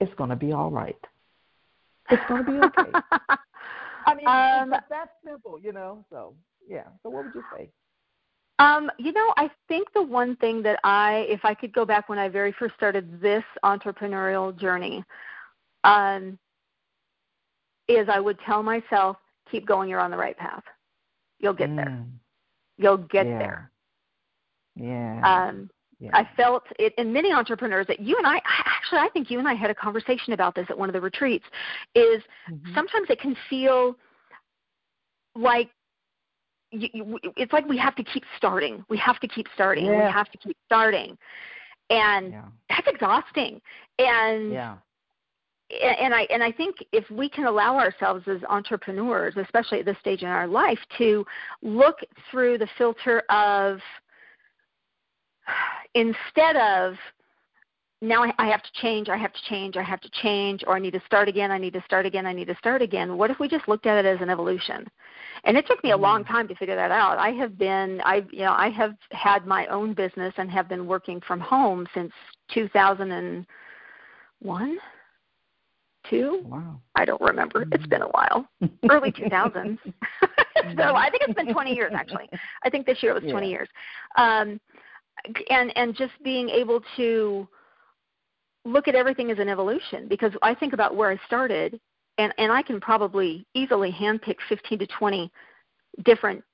it's 0.00 0.12
gonna 0.14 0.36
be 0.36 0.52
all 0.52 0.70
right. 0.70 0.98
It's 2.10 2.22
gonna 2.28 2.44
be 2.44 2.52
okay. 2.52 2.92
I 4.06 4.14
mean 4.14 4.28
um, 4.28 4.74
it's 4.74 4.88
that 4.90 5.10
simple, 5.24 5.58
you 5.60 5.72
know. 5.72 6.04
So 6.10 6.34
yeah. 6.68 6.86
So 7.02 7.10
what 7.10 7.24
would 7.24 7.34
you 7.34 7.44
say? 7.56 7.68
Um, 8.60 8.90
you 8.98 9.12
know, 9.12 9.32
I 9.38 9.50
think 9.68 9.88
the 9.94 10.02
one 10.02 10.36
thing 10.36 10.62
that 10.64 10.78
I, 10.84 11.24
if 11.30 11.46
I 11.46 11.54
could 11.54 11.72
go 11.72 11.86
back 11.86 12.10
when 12.10 12.18
I 12.18 12.28
very 12.28 12.52
first 12.52 12.74
started 12.74 13.20
this 13.20 13.42
entrepreneurial 13.64 14.56
journey, 14.56 15.02
um, 15.82 16.38
is 17.88 18.06
I 18.10 18.20
would 18.20 18.38
tell 18.40 18.62
myself, 18.62 19.16
keep 19.50 19.66
going, 19.66 19.88
you're 19.88 19.98
on 19.98 20.10
the 20.10 20.16
right 20.18 20.36
path. 20.36 20.62
You'll 21.38 21.54
get 21.54 21.70
mm. 21.70 21.76
there. 21.76 22.04
You'll 22.76 22.98
get 22.98 23.26
yeah. 23.26 23.38
there. 23.38 23.70
Yeah. 24.76 25.20
Um, 25.48 25.70
yeah. 25.98 26.10
I 26.12 26.28
felt 26.36 26.64
it 26.78 26.92
in 26.98 27.14
many 27.14 27.32
entrepreneurs 27.32 27.86
that 27.86 28.00
you 28.00 28.16
and 28.18 28.26
I 28.26 28.42
actually 28.46 28.98
I 28.98 29.08
think 29.08 29.30
you 29.30 29.38
and 29.38 29.48
I 29.48 29.54
had 29.54 29.70
a 29.70 29.74
conversation 29.74 30.34
about 30.34 30.54
this 30.54 30.66
at 30.70 30.78
one 30.78 30.88
of 30.88 30.92
the 30.94 31.00
retreats 31.00 31.44
is 31.94 32.22
mm-hmm. 32.50 32.74
sometimes 32.74 33.08
it 33.10 33.20
can 33.20 33.36
feel 33.50 33.96
like 35.34 35.68
you, 36.70 36.88
you, 36.92 37.18
it's 37.36 37.52
like 37.52 37.66
we 37.68 37.78
have 37.78 37.94
to 37.96 38.04
keep 38.04 38.24
starting. 38.36 38.84
We 38.88 38.96
have 38.98 39.18
to 39.20 39.28
keep 39.28 39.46
starting. 39.54 39.86
Yeah. 39.86 40.06
We 40.06 40.12
have 40.12 40.30
to 40.30 40.38
keep 40.38 40.56
starting, 40.66 41.16
and 41.90 42.32
yeah. 42.32 42.44
that's 42.68 42.86
exhausting. 42.86 43.60
And 43.98 44.52
yeah. 44.52 44.76
and 46.00 46.14
I 46.14 46.22
and 46.30 46.42
I 46.42 46.52
think 46.52 46.76
if 46.92 47.08
we 47.10 47.28
can 47.28 47.46
allow 47.46 47.76
ourselves 47.76 48.24
as 48.28 48.38
entrepreneurs, 48.48 49.34
especially 49.36 49.80
at 49.80 49.84
this 49.84 49.98
stage 50.00 50.22
in 50.22 50.28
our 50.28 50.46
life, 50.46 50.78
to 50.98 51.24
look 51.62 51.96
through 52.30 52.58
the 52.58 52.68
filter 52.78 53.22
of 53.30 53.78
instead 55.94 56.56
of 56.56 56.94
now 58.02 58.24
I 58.38 58.46
have 58.46 58.62
to 58.62 58.70
change, 58.80 59.10
I 59.10 59.16
have 59.16 59.32
to 59.32 59.40
change, 59.48 59.76
I 59.76 59.82
have 59.82 60.00
to 60.00 60.08
change, 60.22 60.62
or 60.66 60.74
I 60.74 60.78
need 60.78 60.94
to 60.94 61.02
start 61.04 61.28
again, 61.28 61.50
I 61.50 61.58
need 61.58 61.74
to 61.74 61.82
start 61.84 62.06
again, 62.06 62.24
I 62.26 62.32
need 62.32 62.46
to 62.46 62.56
start 62.56 62.80
again. 62.80 63.18
What 63.18 63.30
if 63.30 63.38
we 63.38 63.46
just 63.48 63.68
looked 63.68 63.84
at 63.86 64.02
it 64.04 64.08
as 64.08 64.22
an 64.22 64.30
evolution? 64.30 64.88
And 65.44 65.56
it 65.56 65.66
took 65.66 65.82
me 65.84 65.92
a 65.92 65.96
long 65.96 66.22
mm-hmm. 66.22 66.32
time 66.32 66.48
to 66.48 66.54
figure 66.54 66.76
that 66.76 66.90
out. 66.90 67.18
I 67.18 67.30
have 67.32 67.58
been—I've, 67.58 68.32
you 68.32 68.40
know, 68.40 68.52
I 68.52 68.70
have 68.70 68.94
had 69.12 69.46
my 69.46 69.66
own 69.66 69.92
business 69.94 70.34
and 70.38 70.50
have 70.50 70.68
been 70.68 70.86
working 70.86 71.20
from 71.26 71.40
home 71.40 71.86
since 71.94 72.12
2001. 72.54 74.78
Two? 76.08 76.40
Wow. 76.46 76.80
I 76.94 77.04
don't 77.04 77.20
remember. 77.20 77.66
It's 77.72 77.86
been 77.86 78.00
a 78.00 78.08
while. 78.08 78.48
Early 78.88 79.12
2000s. 79.12 79.76
so 80.76 80.94
I 80.94 81.10
think 81.10 81.22
it's 81.22 81.34
been 81.34 81.52
20 81.52 81.74
years 81.74 81.92
actually. 81.94 82.28
I 82.64 82.70
think 82.70 82.86
this 82.86 83.02
year 83.02 83.12
it 83.12 83.22
was 83.22 83.30
20 83.30 83.46
yeah. 83.46 83.52
years. 83.52 83.68
Um 84.16 84.58
and 85.50 85.76
and 85.76 85.94
just 85.94 86.12
being 86.24 86.48
able 86.48 86.80
to 86.96 87.46
look 88.64 88.88
at 88.88 88.94
everything 88.94 89.30
as 89.30 89.38
an 89.38 89.48
evolution 89.48 90.06
because 90.08 90.32
I 90.42 90.54
think 90.54 90.72
about 90.72 90.96
where 90.96 91.10
I 91.10 91.18
started, 91.26 91.80
and, 92.18 92.32
and 92.38 92.52
I 92.52 92.62
can 92.62 92.80
probably 92.80 93.46
easily 93.54 93.90
handpick 93.90 94.36
15 94.48 94.80
to 94.80 94.86
20 94.86 95.30
different 96.04 96.44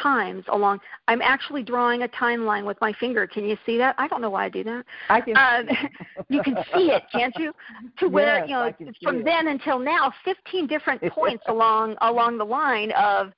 times 0.00 0.44
along. 0.48 0.80
I'm 1.08 1.22
actually 1.22 1.62
drawing 1.62 2.02
a 2.02 2.08
timeline 2.08 2.64
with 2.64 2.76
my 2.80 2.92
finger. 2.94 3.26
Can 3.26 3.44
you 3.44 3.56
see 3.64 3.78
that? 3.78 3.94
I 3.98 4.08
don't 4.08 4.20
know 4.20 4.30
why 4.30 4.44
I 4.44 4.48
do 4.48 4.64
that. 4.64 4.84
I 5.08 5.20
can. 5.20 5.36
Um, 5.36 5.68
you 6.28 6.42
can 6.42 6.56
see 6.74 6.90
it, 6.90 7.04
can't 7.12 7.34
you? 7.38 7.52
To 7.98 8.08
where 8.08 8.44
yes, 8.46 8.74
you 8.78 8.86
know 8.86 8.92
from 9.02 9.24
then 9.24 9.48
until 9.48 9.78
now, 9.78 10.12
15 10.24 10.66
different 10.66 11.02
points 11.12 11.44
along 11.48 11.96
along 12.00 12.38
the 12.38 12.44
line 12.44 12.92
of, 12.92 13.32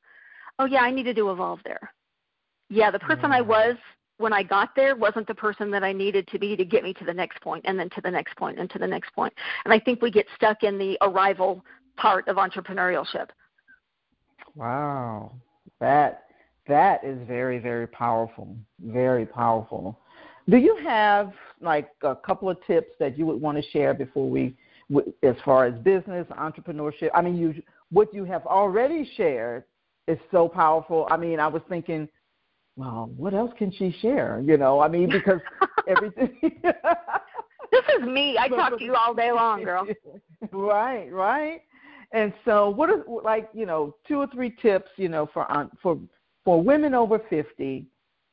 oh 0.59 0.65
yeah, 0.65 0.81
I 0.81 0.91
needed 0.91 1.17
to 1.17 1.31
evolve 1.31 1.61
there. 1.65 1.93
Yeah, 2.69 2.91
the 2.91 2.99
person 2.99 3.31
yeah. 3.31 3.39
I 3.39 3.41
was 3.43 3.77
when 4.19 4.33
I 4.33 4.43
got 4.43 4.71
there 4.75 4.97
wasn't 4.97 5.27
the 5.27 5.35
person 5.35 5.71
that 5.71 5.85
I 5.85 5.93
needed 5.93 6.27
to 6.29 6.39
be 6.39 6.57
to 6.57 6.65
get 6.65 6.83
me 6.83 6.95
to 6.95 7.05
the 7.05 7.15
next 7.15 7.41
point 7.41 7.65
and 7.67 7.79
then 7.79 7.91
to 7.91 8.01
the 8.01 8.11
next 8.11 8.37
point 8.37 8.59
and 8.59 8.71
to 8.71 8.79
the 8.79 8.87
next 8.87 9.13
point. 9.15 9.33
And 9.65 9.75
I 9.75 9.79
think 9.79 10.01
we 10.01 10.11
get 10.11 10.27
stuck 10.35 10.63
in 10.63 10.79
the 10.79 10.97
arrival 11.03 11.65
part 11.97 12.29
of 12.29 12.37
entrepreneurship. 12.37 13.29
Wow. 14.55 15.33
That 15.81 16.25
that 16.69 17.05
is 17.05 17.19
very 17.27 17.59
very 17.59 17.87
powerful. 17.87 18.57
Very 18.83 19.27
powerful. 19.27 19.99
Do 20.49 20.57
you 20.57 20.77
have 20.83 21.33
like 21.61 21.91
a 22.03 22.15
couple 22.15 22.49
of 22.49 22.57
tips 22.67 22.93
that 23.01 23.19
you 23.19 23.27
would 23.27 23.41
want 23.41 23.63
to 23.63 23.71
share 23.71 23.93
before 23.95 24.29
we 24.31 24.57
as 25.23 25.35
far 25.45 25.67
as 25.67 25.75
business, 25.81 26.27
entrepreneurship? 26.31 27.11
I 27.15 27.21
mean, 27.21 27.37
you 27.37 27.63
what 27.91 28.13
you 28.15 28.25
have 28.25 28.47
already 28.47 29.09
shared 29.17 29.65
is 30.09 30.19
so 30.31 30.49
powerful. 30.49 31.07
I 31.11 31.17
mean, 31.17 31.41
I 31.41 31.49
was 31.49 31.63
thinking 31.69 32.09
well, 32.77 33.11
what 33.17 33.33
else 33.33 33.53
can 33.57 33.73
she 33.73 33.95
share? 34.03 34.41
You 34.45 34.59
know, 34.59 34.81
I 34.81 34.89
mean, 34.89 35.09
because 35.11 35.41
everything. 35.89 36.39
this 36.63 37.85
is 37.99 38.07
me. 38.07 38.37
I 38.39 38.49
talk 38.49 38.79
to 38.79 38.85
you 38.85 38.95
all 38.95 39.15
day 39.15 39.33
long, 39.33 39.65
girl. 39.65 39.87
right, 40.53 41.11
right. 41.11 41.63
And 42.13 42.33
so, 42.45 42.69
what 42.71 42.91
are 42.91 43.03
like 43.25 43.49
you 43.55 43.67
know 43.67 43.97
two 44.07 44.19
or 44.19 44.27
three 44.29 44.55
tips 44.63 44.91
you 44.97 45.09
know 45.09 45.29
for 45.33 45.47
for 45.83 45.99
for 46.45 46.63
women 46.63 46.95
over 46.95 47.19
fifty? 47.31 47.87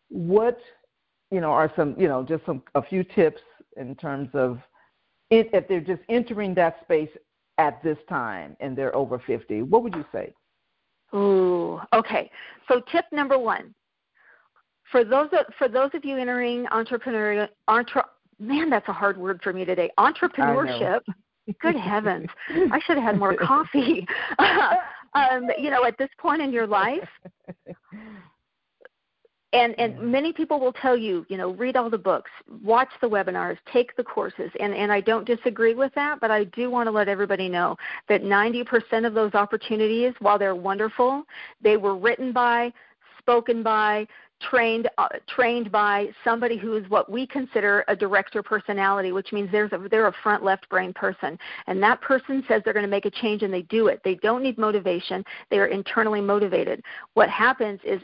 What 0.10 0.60
you 1.32 1.40
know 1.40 1.52
are 1.52 1.72
some 1.76 1.96
you 1.98 2.08
know 2.10 2.24
just 2.24 2.46
some 2.46 2.64
a 2.76 2.84
few 2.84 3.04
tips 3.04 3.42
in 3.78 3.96
terms 3.96 4.30
of 4.34 4.60
it, 5.30 5.50
if 5.54 5.68
they're 5.68 5.80
just 5.80 6.02
entering 6.10 6.54
that 6.56 6.78
space 6.84 7.10
at 7.58 7.82
this 7.82 7.98
time 8.10 8.58
and 8.60 8.78
they're 8.78 8.96
over 8.96 9.20
fifty. 9.26 9.62
What 9.62 9.84
would 9.84 9.96
you 9.96 10.06
say? 10.12 10.34
Ooh, 11.16 11.80
okay. 11.94 12.30
So 12.68 12.82
tip 12.92 13.06
number 13.12 13.40
one: 13.40 13.74
for 14.94 15.04
those 15.04 15.28
of, 15.34 15.54
for 15.58 15.68
those 15.68 15.90
of 15.96 16.06
you 16.06 16.18
entering 16.18 16.66
entrepreneurial 16.68 17.50
entre, 17.68 18.06
man, 18.40 18.70
that's 18.70 18.88
a 18.88 18.94
hard 18.94 19.18
word 19.18 19.42
for 19.44 19.52
me 19.52 19.66
today. 19.66 19.90
Entrepreneurship. 19.98 21.02
Good 21.60 21.76
heavens, 21.76 22.30
I 22.50 22.80
should 22.86 22.96
have 22.96 23.04
had 23.04 23.20
more 23.20 23.36
coffee. 23.42 24.08
um, 24.40 25.50
you 25.60 25.70
know, 25.70 25.84
at 25.84 25.98
this 25.98 26.10
point 26.18 26.42
in 26.42 26.54
your 26.54 26.68
life, 26.68 27.10
and 29.52 29.78
and 29.78 30.00
many 30.00 30.32
people 30.32 30.60
will 30.60 30.72
tell 30.72 30.96
you 30.96 31.26
you 31.28 31.38
know 31.38 31.52
read 31.56 31.76
all 31.76 31.90
the 31.90 31.98
books 31.98 32.32
watch 32.64 32.88
the 33.02 33.10
webinars 33.10 33.58
take 33.72 33.96
the 33.98 34.04
courses 34.04 34.50
and 34.60 34.74
and 34.74 34.92
i 34.92 35.00
don't 35.00 35.28
disagree 35.28 35.76
with 35.76 35.94
that 35.94 36.20
but 36.20 36.32
i 36.32 36.46
do 36.46 36.72
want 36.72 36.88
to 36.88 36.92
let 36.92 37.08
everybody 37.08 37.48
know 37.48 37.76
that 38.10 38.24
90% 38.24 39.06
of 39.06 39.14
those 39.14 39.34
opportunities 39.36 40.14
while 40.20 40.40
they're 40.40 40.56
wonderful 40.56 41.24
they 41.62 41.78
were 41.78 41.96
written 41.96 42.32
by 42.32 42.74
spoken 43.20 43.62
by 43.62 44.08
trained 44.50 44.90
uh, 44.98 45.08
trained 45.28 45.72
by 45.72 46.10
somebody 46.24 46.58
who 46.58 46.76
is 46.76 46.90
what 46.90 47.12
we 47.12 47.26
consider 47.26 47.84
a 47.88 47.96
director 47.96 48.44
personality, 48.44 49.12
which 49.12 49.32
means 49.32 49.52
there's 49.52 49.72
a, 49.72 49.88
they're 49.90 50.08
a 50.08 50.14
front 50.24 50.44
left 50.44 50.68
brain 50.70 50.94
person, 50.94 51.38
and 51.68 51.82
that 51.82 52.02
person 52.02 52.44
says 52.48 52.62
they're 52.64 52.74
going 52.74 52.86
to 52.86 52.90
make 52.90 53.06
a 53.06 53.12
change 53.12 53.44
and 53.44 53.54
they 53.54 53.64
do 53.64 53.88
it. 53.88 54.02
They 54.04 54.16
don't 54.16 54.44
need 54.44 54.58
motivation; 54.58 55.24
they 55.50 55.60
are 55.60 55.68
internally 55.68 56.22
motivated. 56.22 56.82
What 57.14 57.30
happens 57.30 57.80
is, 57.84 58.02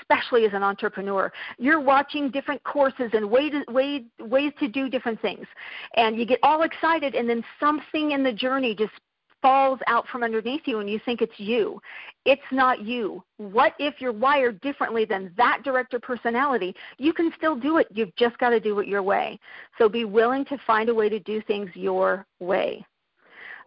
especially 0.00 0.44
as 0.44 0.52
an 0.52 0.62
entrepreneur, 0.62 1.32
you're 1.58 1.80
watching 1.80 2.30
different 2.30 2.62
courses 2.64 3.10
and 3.12 3.28
ways 3.30 3.52
ways 3.68 4.02
ways 4.20 4.52
to 4.60 4.68
do 4.68 4.88
different 4.88 5.20
things, 5.20 5.46
and 5.94 6.18
you 6.18 6.26
get 6.26 6.38
all 6.42 6.62
excited, 6.62 7.14
and 7.14 7.28
then 7.28 7.44
something 7.60 8.12
in 8.12 8.22
the 8.22 8.32
journey 8.32 8.74
just 8.74 8.92
falls 9.40 9.78
out 9.86 10.06
from 10.08 10.22
underneath 10.22 10.62
you 10.64 10.80
and 10.80 10.90
you 10.90 11.00
think 11.04 11.22
it's 11.22 11.38
you. 11.38 11.80
It's 12.24 12.40
not 12.52 12.82
you. 12.82 13.22
What 13.36 13.74
if 13.78 13.94
you're 14.00 14.12
wired 14.12 14.60
differently 14.60 15.04
than 15.04 15.32
that 15.36 15.62
director 15.64 15.98
personality? 15.98 16.74
You 16.98 17.12
can 17.12 17.32
still 17.36 17.56
do 17.56 17.78
it. 17.78 17.86
You've 17.92 18.14
just 18.16 18.36
got 18.38 18.50
to 18.50 18.60
do 18.60 18.78
it 18.80 18.88
your 18.88 19.02
way. 19.02 19.38
So 19.78 19.88
be 19.88 20.04
willing 20.04 20.44
to 20.46 20.58
find 20.66 20.88
a 20.88 20.94
way 20.94 21.08
to 21.08 21.20
do 21.20 21.40
things 21.42 21.70
your 21.74 22.26
way. 22.40 22.84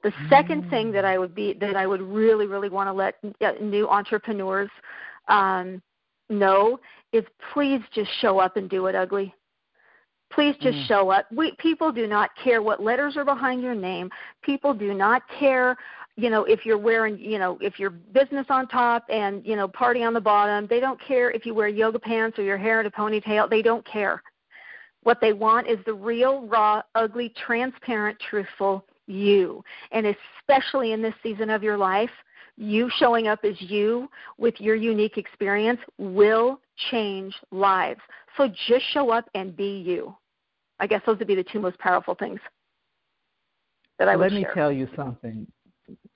The 0.04 0.14
second 0.30 0.70
thing 0.70 0.92
that 0.94 1.06
I 1.06 1.20
would 1.20 1.36
be 1.36 1.54
that 1.54 1.76
I 1.76 1.86
would 1.86 2.02
really 2.02 2.48
really 2.48 2.70
want 2.70 2.88
to 2.88 2.94
let 2.94 3.16
uh, 3.40 3.52
new 3.62 3.88
entrepreneurs 3.88 4.70
um, 5.28 5.80
know 6.30 6.80
is 7.14 7.24
please 7.54 7.82
just 7.94 8.10
show 8.20 8.40
up 8.40 8.58
and 8.58 8.68
do 8.68 8.88
it 8.88 8.96
ugly. 8.96 9.34
Please 10.32 10.56
just 10.62 10.78
mm. 10.78 10.88
show 10.88 11.10
up. 11.10 11.26
We, 11.32 11.54
people 11.58 11.92
do 11.92 12.08
not 12.08 12.30
care 12.42 12.62
what 12.62 12.82
letters 12.82 13.18
are 13.18 13.26
behind 13.26 13.62
your 13.62 13.76
name. 13.76 14.10
People 14.42 14.74
do 14.74 14.94
not 14.94 15.24
care, 15.40 15.76
you 16.16 16.30
know, 16.30 16.46
if 16.46 16.66
you're 16.66 16.78
wearing, 16.78 17.18
you 17.20 17.38
know, 17.38 17.58
if 17.62 17.80
you're 17.80 17.90
business 17.90 18.46
on 18.50 18.68
top 18.68 19.04
and, 19.10 19.46
you 19.46 19.56
know, 19.56 19.68
party 19.68 20.04
on 20.04 20.14
the 20.14 20.22
bottom. 20.22 20.68
They 20.68 20.80
don't 20.80 21.00
care 21.02 21.32
if 21.32 21.46
you 21.46 21.54
wear 21.54 21.68
yoga 21.68 22.00
pants 22.00 22.40
or 22.40 22.44
your 22.44 22.58
hair 22.58 22.80
in 22.80 22.86
a 22.86 22.92
ponytail. 22.92 23.50
They 23.50 23.62
don't 23.62 23.86
care. 23.86 24.24
What 25.04 25.20
they 25.20 25.34
want 25.34 25.68
is 25.68 25.80
the 25.86 25.94
real, 25.94 26.48
raw, 26.48 26.82
ugly, 26.96 27.34
transparent, 27.46 28.18
truthful 28.20 28.86
you. 29.08 29.64
And 29.92 30.16
especially 30.40 30.94
in 30.94 31.02
this 31.02 31.16
season 31.24 31.50
of 31.50 31.64
your 31.64 31.78
life, 31.78 32.12
you 32.58 32.90
showing 32.98 33.28
up 33.28 33.40
as 33.44 33.60
you 33.60 34.10
with 34.38 34.60
your 34.60 34.76
unique 34.76 35.18
experience 35.18 35.80
will 35.98 36.60
change 36.92 37.34
lives. 37.52 38.02
So 38.38 38.48
just 38.68 38.86
show 38.94 39.10
up 39.10 39.30
and 39.34 39.56
be 39.56 39.80
you. 39.80 40.16
I 40.82 40.88
guess 40.88 41.02
those 41.06 41.20
would 41.20 41.28
be 41.28 41.36
the 41.36 41.44
two 41.44 41.60
most 41.60 41.78
powerful 41.78 42.16
things 42.16 42.40
that 44.00 44.10
I 44.10 44.16
would 44.16 44.34
Let 44.34 44.34
me 44.34 44.46
tell 44.54 44.72
you 44.72 44.90
something. 44.96 45.46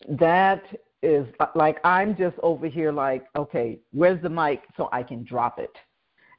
That 0.10 0.64
is 1.04 1.28
like 1.54 1.78
I'm 1.86 2.18
just 2.18 2.36
over 2.42 2.68
here 2.68 2.92
like, 2.92 3.28
okay, 3.38 3.78
where's 3.92 4.22
the 4.24 4.30
mic 4.30 4.64
so 4.76 4.90
I 4.92 5.04
can 5.04 5.24
drop 5.24 5.60
it? 5.60 5.70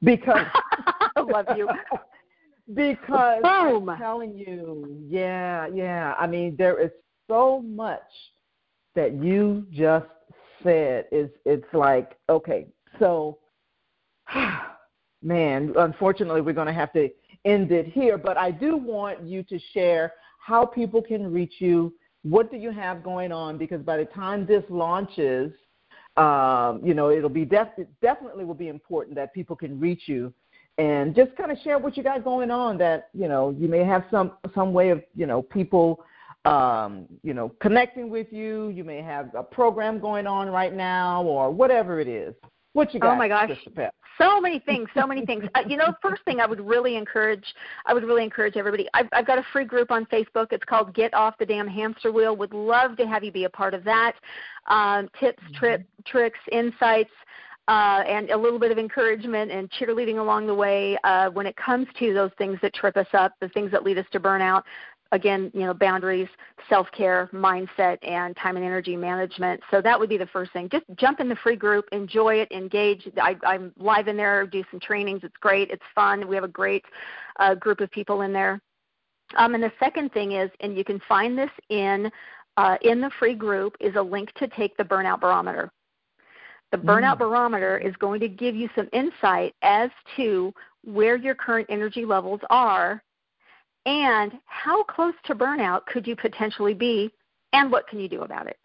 Because 0.03 0.45
I 1.17 1.21
love 1.21 1.47
you. 1.57 1.69
because 2.75 3.43
Boom. 3.43 3.89
I'm 3.89 3.99
telling 3.99 4.37
you, 4.37 5.05
yeah, 5.09 5.69
yeah. 5.73 6.15
I 6.19 6.27
mean, 6.27 6.57
there 6.59 6.81
is 6.83 6.91
so 7.29 7.63
much 7.63 8.01
that 8.97 9.15
you 9.23 9.67
just 9.71 10.07
said. 10.65 11.05
Is 11.13 11.31
it's 11.45 11.73
like, 11.73 12.17
okay, 12.29 12.67
so 12.99 13.39
man, 15.23 15.75
unfortunately, 15.79 16.41
we're 16.41 16.55
going 16.55 16.67
to 16.67 16.73
have 16.73 16.93
to 16.95 17.09
end 17.47 17.73
it 17.73 17.87
here, 17.87 18.19
but 18.19 18.37
I 18.37 18.51
do 18.51 18.77
want 18.77 19.23
you 19.23 19.43
to 19.45 19.59
share 19.73 20.13
how 20.39 20.67
people 20.67 21.01
can 21.01 21.33
reach 21.33 21.55
you. 21.59 21.95
What 22.23 22.51
do 22.51 22.57
you 22.57 22.71
have 22.73 23.03
going 23.03 23.33
on? 23.33 23.57
Because 23.57 23.83
by 23.83 23.97
the 23.97 24.05
time 24.05 24.45
this 24.45 24.65
launches, 24.69 25.53
um, 26.17 26.81
you 26.85 26.95
know, 26.95 27.11
it'll 27.11 27.29
be 27.29 27.45
def- 27.45 27.79
it 27.79 27.89
definitely 28.03 28.45
will 28.45 28.55
be 28.55 28.69
important 28.69 29.15
that 29.17 29.33
people 29.33 29.55
can 29.55 29.79
reach 29.79 30.03
you 30.07 30.33
and 30.79 31.15
just 31.15 31.35
kind 31.37 31.51
of 31.51 31.59
share 31.65 31.79
what 31.79 31.97
you 31.97 32.03
got 32.03 32.23
going 32.23 32.51
on 32.51 32.77
that, 32.79 33.09
you 33.15 33.29
know, 33.29 33.55
you 33.59 33.69
may 33.69 33.85
have 33.85 34.05
some, 34.11 34.33
some 34.55 34.73
way 34.73 34.91
of, 34.91 35.03
you 35.15 35.27
know, 35.27 35.41
people, 35.41 36.05
um, 36.45 37.07
you 37.23 37.33
know, 37.33 37.51
connecting 37.61 38.11
with 38.11 38.31
you. 38.31 38.69
You 38.69 38.85
may 38.85 39.01
have 39.01 39.35
a 39.35 39.43
program 39.43 39.99
going 39.99 40.27
on 40.27 40.49
right 40.49 40.75
now 40.75 41.23
or 41.23 41.51
whatever 41.51 41.99
it 41.99 42.09
is. 42.09 42.35
What 42.77 42.93
you 42.93 43.01
got? 43.01 43.15
Oh 43.15 43.17
my 43.17 43.27
gosh, 43.27 43.53
so 44.19 44.39
many 44.39 44.59
things, 44.59 44.91
so 44.95 45.07
many 45.07 45.25
things. 45.25 45.45
Uh, 45.55 45.63
you 45.67 45.79
know, 45.79 45.95
first 46.03 46.23
thing 46.27 46.41
I 46.41 46.47
would 46.47 46.61
really 46.61 46.97
encourage, 46.97 47.45
I 47.87 47.95
would 47.95 48.05
really 48.05 48.23
encourage 48.23 48.55
everybody. 48.57 48.87
I've, 48.93 49.07
I've 49.15 49.27
got 49.27 49.39
a 49.39 49.45
free 49.51 49.65
group 49.65 49.91
on 49.91 50.05
Facebook. 50.07 50.49
It's 50.51 50.65
called 50.65 50.95
Get 50.95 51.15
Off 51.15 51.39
the 51.39 51.47
Damn 51.47 51.67
Hamster 51.67 52.13
Wheel. 52.13 52.37
Would 52.37 52.53
love 52.53 52.99
to 52.99 53.07
have 53.07 53.25
you 53.25 53.33
be 53.33 53.45
a 53.45 53.49
part 53.49 53.73
of 53.73 53.83
that. 53.85 54.13
Um, 54.67 55.09
tips, 55.19 55.43
mm-hmm. 55.43 55.55
trip, 55.55 55.87
tricks, 56.05 56.39
insights. 56.53 57.11
Uh, 57.69 58.05
and 58.07 58.31
a 58.31 58.37
little 58.37 58.61
bit 58.61 58.71
of 58.71 58.79
encouragement 58.79 59.51
and 59.51 59.69
cheerleading 59.73 60.21
along 60.21 60.47
the 60.47 60.55
way 60.55 60.97
uh, 61.03 61.29
when 61.31 61.47
it 61.47 61.57
comes 61.57 61.89
to 61.99 62.15
those 62.15 62.31
things 62.39 62.59
that 62.63 62.73
trip 62.75 62.97
us 62.97 63.09
up, 63.13 63.33
the 63.41 63.49
things 63.49 63.73
that 63.73 63.83
lead 63.83 63.99
us 63.99 64.07
to 64.13 64.21
burnout 64.21 64.63
again, 65.13 65.51
you 65.55 65.61
know, 65.61 65.75
boundaries, 65.75 66.29
self-care, 66.69 67.31
mindset, 67.33 67.99
and 68.03 68.37
time 68.37 68.57
and 68.57 68.65
energy 68.65 68.97
management. 68.97 69.61
So 69.71 69.81
that 69.81 69.99
would 69.99 70.09
be 70.09 70.17
the 70.17 70.27
first 70.27 70.53
thing. 70.53 70.69
Just 70.69 70.85
jump 70.97 71.21
in 71.21 71.29
the 71.29 71.37
free 71.37 71.57
group, 71.57 71.87
enjoy 71.93 72.37
it, 72.37 72.51
engage. 72.51 73.09
I, 73.21 73.37
I'm 73.47 73.73
live 73.79 74.09
in 74.09 74.17
there, 74.17 74.47
do 74.47 74.65
some 74.71 74.81
trainings. 74.81 75.21
It's 75.23 75.37
great. 75.41 75.71
It's 75.71 75.83
fun. 75.95 76.27
We 76.27 76.35
have 76.35 76.45
a 76.45 76.49
great 76.49 76.85
uh, 77.39 77.55
group 77.55 77.81
of 77.81 77.91
people 77.91 78.23
in 78.23 78.33
there. 78.33 78.61
Um, 79.37 79.55
and 79.55 79.63
the 79.63 79.73
second 79.81 80.13
thing 80.13 80.33
is, 80.33 80.51
and 80.61 80.77
you 80.77 80.85
can 80.85 81.01
find 81.09 81.37
this 81.37 81.51
in 81.69 82.11
uh, 82.57 82.77
in 82.83 83.03
the 83.03 83.11
free 83.19 83.35
group, 83.35 83.77
is 83.81 83.97
a 83.97 84.03
link 84.03 84.33
to 84.35 84.49
take 84.49 84.75
the 84.79 84.85
burnout 84.85 85.21
barometer. 85.21 85.71
The 86.73 86.79
burnout 86.79 87.17
mm. 87.17 87.19
barometer 87.19 87.77
is 87.79 87.95
going 87.97 88.19
to 88.21 88.29
give 88.29 88.57
you 88.57 88.69
some 88.75 88.89
insight 88.93 89.55
as 89.63 89.91
to 90.17 90.53
where 90.83 91.17
your 91.17 91.35
current 91.35 91.67
energy 91.69 92.05
levels 92.05 92.41
are 92.49 93.03
and 93.87 94.33
how 94.47 94.83
close 94.85 95.15
to 95.25 95.35
burnout 95.35 95.87
could 95.87 96.07
you 96.07 96.17
potentially 96.17 96.75
be 96.75 97.11
and 97.53 97.71
what 97.73 97.87
can 97.89 97.99
you 97.99 98.09
do 98.09 98.23
about 98.23 98.49
it? 98.49 98.59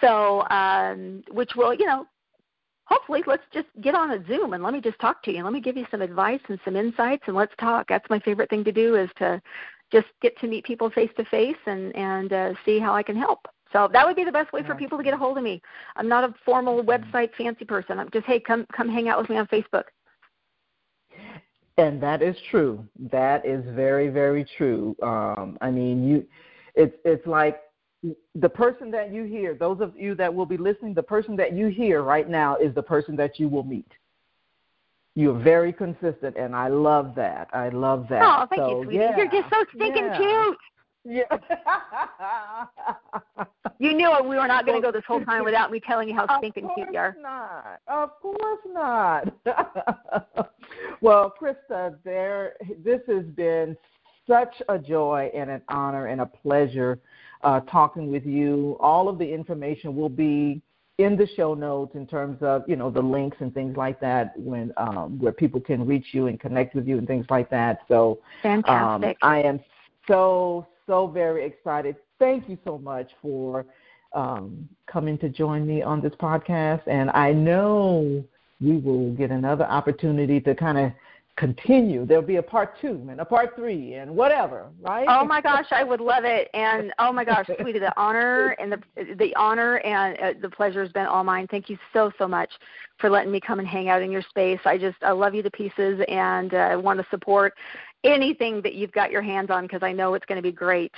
So 0.00 0.46
um, 0.50 1.22
which 1.30 1.52
will 1.56 1.72
you 1.72 1.86
know 1.86 2.06
hopefully 2.84 3.22
let's 3.26 3.42
just 3.52 3.68
get 3.80 3.94
on 3.94 4.12
a 4.12 4.26
zoom 4.26 4.52
and 4.52 4.62
let 4.62 4.72
me 4.72 4.80
just 4.80 4.98
talk 4.98 5.22
to 5.22 5.30
you. 5.30 5.38
And 5.38 5.44
let 5.44 5.52
me 5.52 5.60
give 5.60 5.76
you 5.76 5.86
some 5.90 6.02
advice 6.02 6.40
and 6.48 6.58
some 6.64 6.76
insights 6.76 7.24
and 7.26 7.36
let's 7.36 7.54
talk. 7.58 7.86
That's 7.88 8.08
my 8.10 8.18
favorite 8.20 8.50
thing 8.50 8.64
to 8.64 8.72
do 8.72 8.96
is 8.96 9.08
to 9.18 9.40
just 9.92 10.06
get 10.20 10.38
to 10.40 10.48
meet 10.48 10.64
people 10.64 10.90
face 10.90 11.10
to 11.16 11.24
face 11.26 11.56
and 11.66 11.94
and 11.94 12.32
uh, 12.32 12.52
see 12.64 12.78
how 12.78 12.94
i 12.94 13.02
can 13.02 13.16
help. 13.16 13.46
So 13.72 13.88
that 13.92 14.06
would 14.06 14.16
be 14.16 14.24
the 14.24 14.32
best 14.32 14.52
way 14.52 14.62
for 14.62 14.74
people 14.74 14.96
to 14.98 15.04
get 15.04 15.14
a 15.14 15.16
hold 15.16 15.38
of 15.38 15.44
me. 15.44 15.60
I'm 15.96 16.08
not 16.08 16.24
a 16.24 16.34
formal 16.44 16.82
website 16.82 17.30
fancy 17.36 17.64
person. 17.64 17.98
I'm 17.98 18.10
just 18.12 18.26
hey 18.26 18.40
come 18.40 18.66
come 18.76 18.88
hang 18.88 19.08
out 19.08 19.20
with 19.20 19.30
me 19.30 19.36
on 19.36 19.46
facebook 19.46 19.84
and 21.78 22.02
that 22.02 22.22
is 22.22 22.36
true. 22.50 22.86
That 23.10 23.44
is 23.44 23.64
very, 23.74 24.08
very 24.08 24.46
true. 24.56 24.96
Um, 25.02 25.58
I 25.60 25.70
mean, 25.70 26.06
you, 26.08 26.26
it's 26.74 26.96
it's 27.04 27.26
like 27.26 27.60
the 28.34 28.48
person 28.48 28.90
that 28.92 29.12
you 29.12 29.24
hear. 29.24 29.54
Those 29.54 29.80
of 29.80 29.96
you 29.96 30.14
that 30.14 30.32
will 30.32 30.46
be 30.46 30.56
listening, 30.56 30.94
the 30.94 31.02
person 31.02 31.36
that 31.36 31.52
you 31.52 31.68
hear 31.68 32.02
right 32.02 32.28
now 32.28 32.56
is 32.56 32.74
the 32.74 32.82
person 32.82 33.16
that 33.16 33.38
you 33.38 33.48
will 33.48 33.64
meet. 33.64 33.90
You're 35.14 35.38
very 35.38 35.72
consistent, 35.72 36.36
and 36.36 36.54
I 36.54 36.68
love 36.68 37.14
that. 37.16 37.48
I 37.52 37.70
love 37.70 38.06
that. 38.10 38.22
Oh, 38.22 38.46
thank 38.48 38.60
so, 38.60 38.68
you, 38.68 38.84
sweetie. 38.84 38.98
Yeah, 38.98 39.16
You're 39.16 39.30
just 39.30 39.48
so 39.50 39.64
stinking 39.74 40.04
yeah. 40.04 40.18
cute. 40.18 40.58
Yeah. 41.06 41.22
you 43.78 43.94
knew 43.94 44.12
it. 44.12 44.24
We 44.24 44.36
were 44.36 44.48
not 44.48 44.66
going 44.66 44.80
to 44.80 44.84
go 44.84 44.90
this 44.90 45.04
whole 45.06 45.24
time 45.24 45.44
without 45.44 45.70
me 45.70 45.80
telling 45.80 46.08
you 46.08 46.14
how 46.14 46.38
stinking 46.38 46.68
cute 46.74 46.88
you 46.92 46.98
are. 46.98 47.16
Not. 47.20 47.80
Of 47.86 48.10
course 48.20 48.60
not. 48.66 49.32
well, 51.00 51.32
Christa, 51.40 51.96
there. 52.04 52.54
This 52.84 53.00
has 53.06 53.24
been 53.24 53.76
such 54.26 54.60
a 54.68 54.78
joy 54.78 55.30
and 55.34 55.48
an 55.48 55.62
honor 55.68 56.06
and 56.06 56.20
a 56.20 56.26
pleasure 56.26 56.98
uh, 57.44 57.60
talking 57.60 58.10
with 58.10 58.26
you. 58.26 58.76
All 58.80 59.08
of 59.08 59.18
the 59.18 59.32
information 59.32 59.94
will 59.94 60.08
be 60.08 60.60
in 60.98 61.16
the 61.16 61.28
show 61.36 61.54
notes 61.54 61.94
in 61.94 62.06
terms 62.06 62.38
of 62.40 62.64
you 62.66 62.74
know 62.74 62.90
the 62.90 63.02
links 63.02 63.36
and 63.40 63.52
things 63.52 63.76
like 63.76 64.00
that 64.00 64.32
when 64.36 64.72
um, 64.78 65.18
where 65.18 65.32
people 65.32 65.60
can 65.60 65.86
reach 65.86 66.06
you 66.12 66.26
and 66.26 66.40
connect 66.40 66.74
with 66.74 66.88
you 66.88 66.98
and 66.98 67.06
things 67.06 67.26
like 67.28 67.50
that. 67.50 67.80
So 67.86 68.18
fantastic. 68.42 69.18
Um, 69.22 69.30
I 69.30 69.42
am 69.42 69.60
so 70.08 70.66
so 70.86 71.06
very 71.06 71.44
excited. 71.44 71.96
Thank 72.18 72.48
you 72.48 72.58
so 72.64 72.78
much 72.78 73.10
for 73.20 73.66
um, 74.12 74.68
coming 74.86 75.18
to 75.18 75.28
join 75.28 75.66
me 75.66 75.82
on 75.82 76.00
this 76.00 76.14
podcast. 76.14 76.82
And 76.86 77.10
I 77.10 77.32
know 77.32 78.24
we 78.60 78.78
will 78.78 79.12
get 79.12 79.30
another 79.30 79.64
opportunity 79.64 80.40
to 80.40 80.54
kind 80.54 80.78
of 80.78 80.92
continue. 81.36 82.06
There'll 82.06 82.22
be 82.22 82.36
a 82.36 82.42
part 82.42 82.80
two 82.80 83.06
and 83.10 83.20
a 83.20 83.24
part 83.24 83.54
three 83.56 83.94
and 83.94 84.10
whatever, 84.10 84.68
right? 84.80 85.06
Oh 85.08 85.24
my 85.24 85.42
gosh, 85.42 85.66
I 85.70 85.84
would 85.84 86.00
love 86.00 86.24
it. 86.24 86.48
And 86.54 86.94
oh 86.98 87.12
my 87.12 87.24
gosh, 87.24 87.46
sweetie, 87.60 87.78
the 87.78 87.92
honor 88.00 88.56
and 88.58 88.72
the 88.72 89.14
the 89.16 89.34
honor 89.36 89.76
and 89.78 90.18
uh, 90.18 90.32
the 90.40 90.48
pleasure 90.48 90.82
has 90.82 90.90
been 90.92 91.06
all 91.06 91.24
mine. 91.24 91.46
Thank 91.50 91.68
you 91.68 91.76
so 91.92 92.10
so 92.18 92.26
much 92.26 92.50
for 92.98 93.10
letting 93.10 93.30
me 93.30 93.40
come 93.40 93.58
and 93.58 93.68
hang 93.68 93.90
out 93.90 94.00
in 94.00 94.10
your 94.10 94.22
space. 94.22 94.60
I 94.64 94.78
just 94.78 94.96
I 95.02 95.10
love 95.10 95.34
you 95.34 95.42
to 95.42 95.50
pieces 95.50 96.00
and 96.08 96.54
uh, 96.54 96.80
want 96.82 96.98
to 97.00 97.06
support 97.10 97.52
anything 98.04 98.62
that 98.62 98.74
you've 98.74 98.92
got 98.92 99.10
your 99.10 99.22
hands 99.22 99.50
on 99.50 99.64
because 99.64 99.82
I 99.82 99.92
know 99.92 100.14
it's 100.14 100.26
going 100.26 100.36
to 100.36 100.42
be 100.42 100.52
great. 100.52 100.92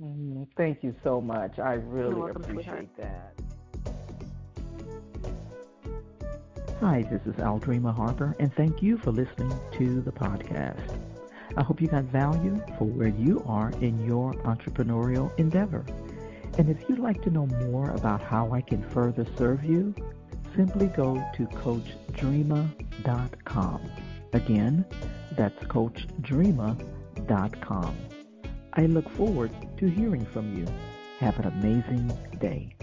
Mm, 0.00 0.46
thank 0.56 0.82
you 0.82 0.94
so 1.04 1.20
much. 1.20 1.58
I 1.58 1.74
really 1.74 2.14
welcome, 2.14 2.42
appreciate 2.42 2.88
sweetheart. 2.94 2.98
that. 2.98 3.34
Hi, 6.80 7.02
this 7.02 7.20
is 7.26 7.34
Aldreama 7.34 7.94
Harper, 7.94 8.34
and 8.40 8.50
thank 8.54 8.82
you 8.82 8.96
for 8.96 9.10
listening 9.10 9.52
to 9.72 10.00
the 10.00 10.10
podcast. 10.10 10.96
I 11.56 11.62
hope 11.62 11.82
you 11.82 11.88
got 11.88 12.04
value 12.04 12.62
for 12.78 12.84
where 12.84 13.08
you 13.08 13.42
are 13.46 13.70
in 13.82 14.02
your 14.06 14.32
entrepreneurial 14.44 15.38
endeavor. 15.38 15.84
And 16.56 16.70
if 16.70 16.88
you'd 16.88 16.98
like 16.98 17.20
to 17.22 17.30
know 17.30 17.44
more 17.46 17.90
about 17.90 18.22
how 18.22 18.52
I 18.52 18.62
can 18.62 18.82
further 18.90 19.26
serve 19.36 19.64
you, 19.64 19.94
simply 20.56 20.86
go 20.86 21.22
to 21.36 21.46
CoachDreama.com. 21.46 23.90
Again, 24.32 24.84
that's 25.40 25.64
CoachDreama.com. 25.64 27.96
I 28.74 28.84
look 28.84 29.08
forward 29.16 29.50
to 29.78 29.88
hearing 29.88 30.26
from 30.26 30.54
you. 30.54 30.66
Have 31.18 31.38
an 31.38 31.46
amazing 31.46 32.12
day. 32.38 32.76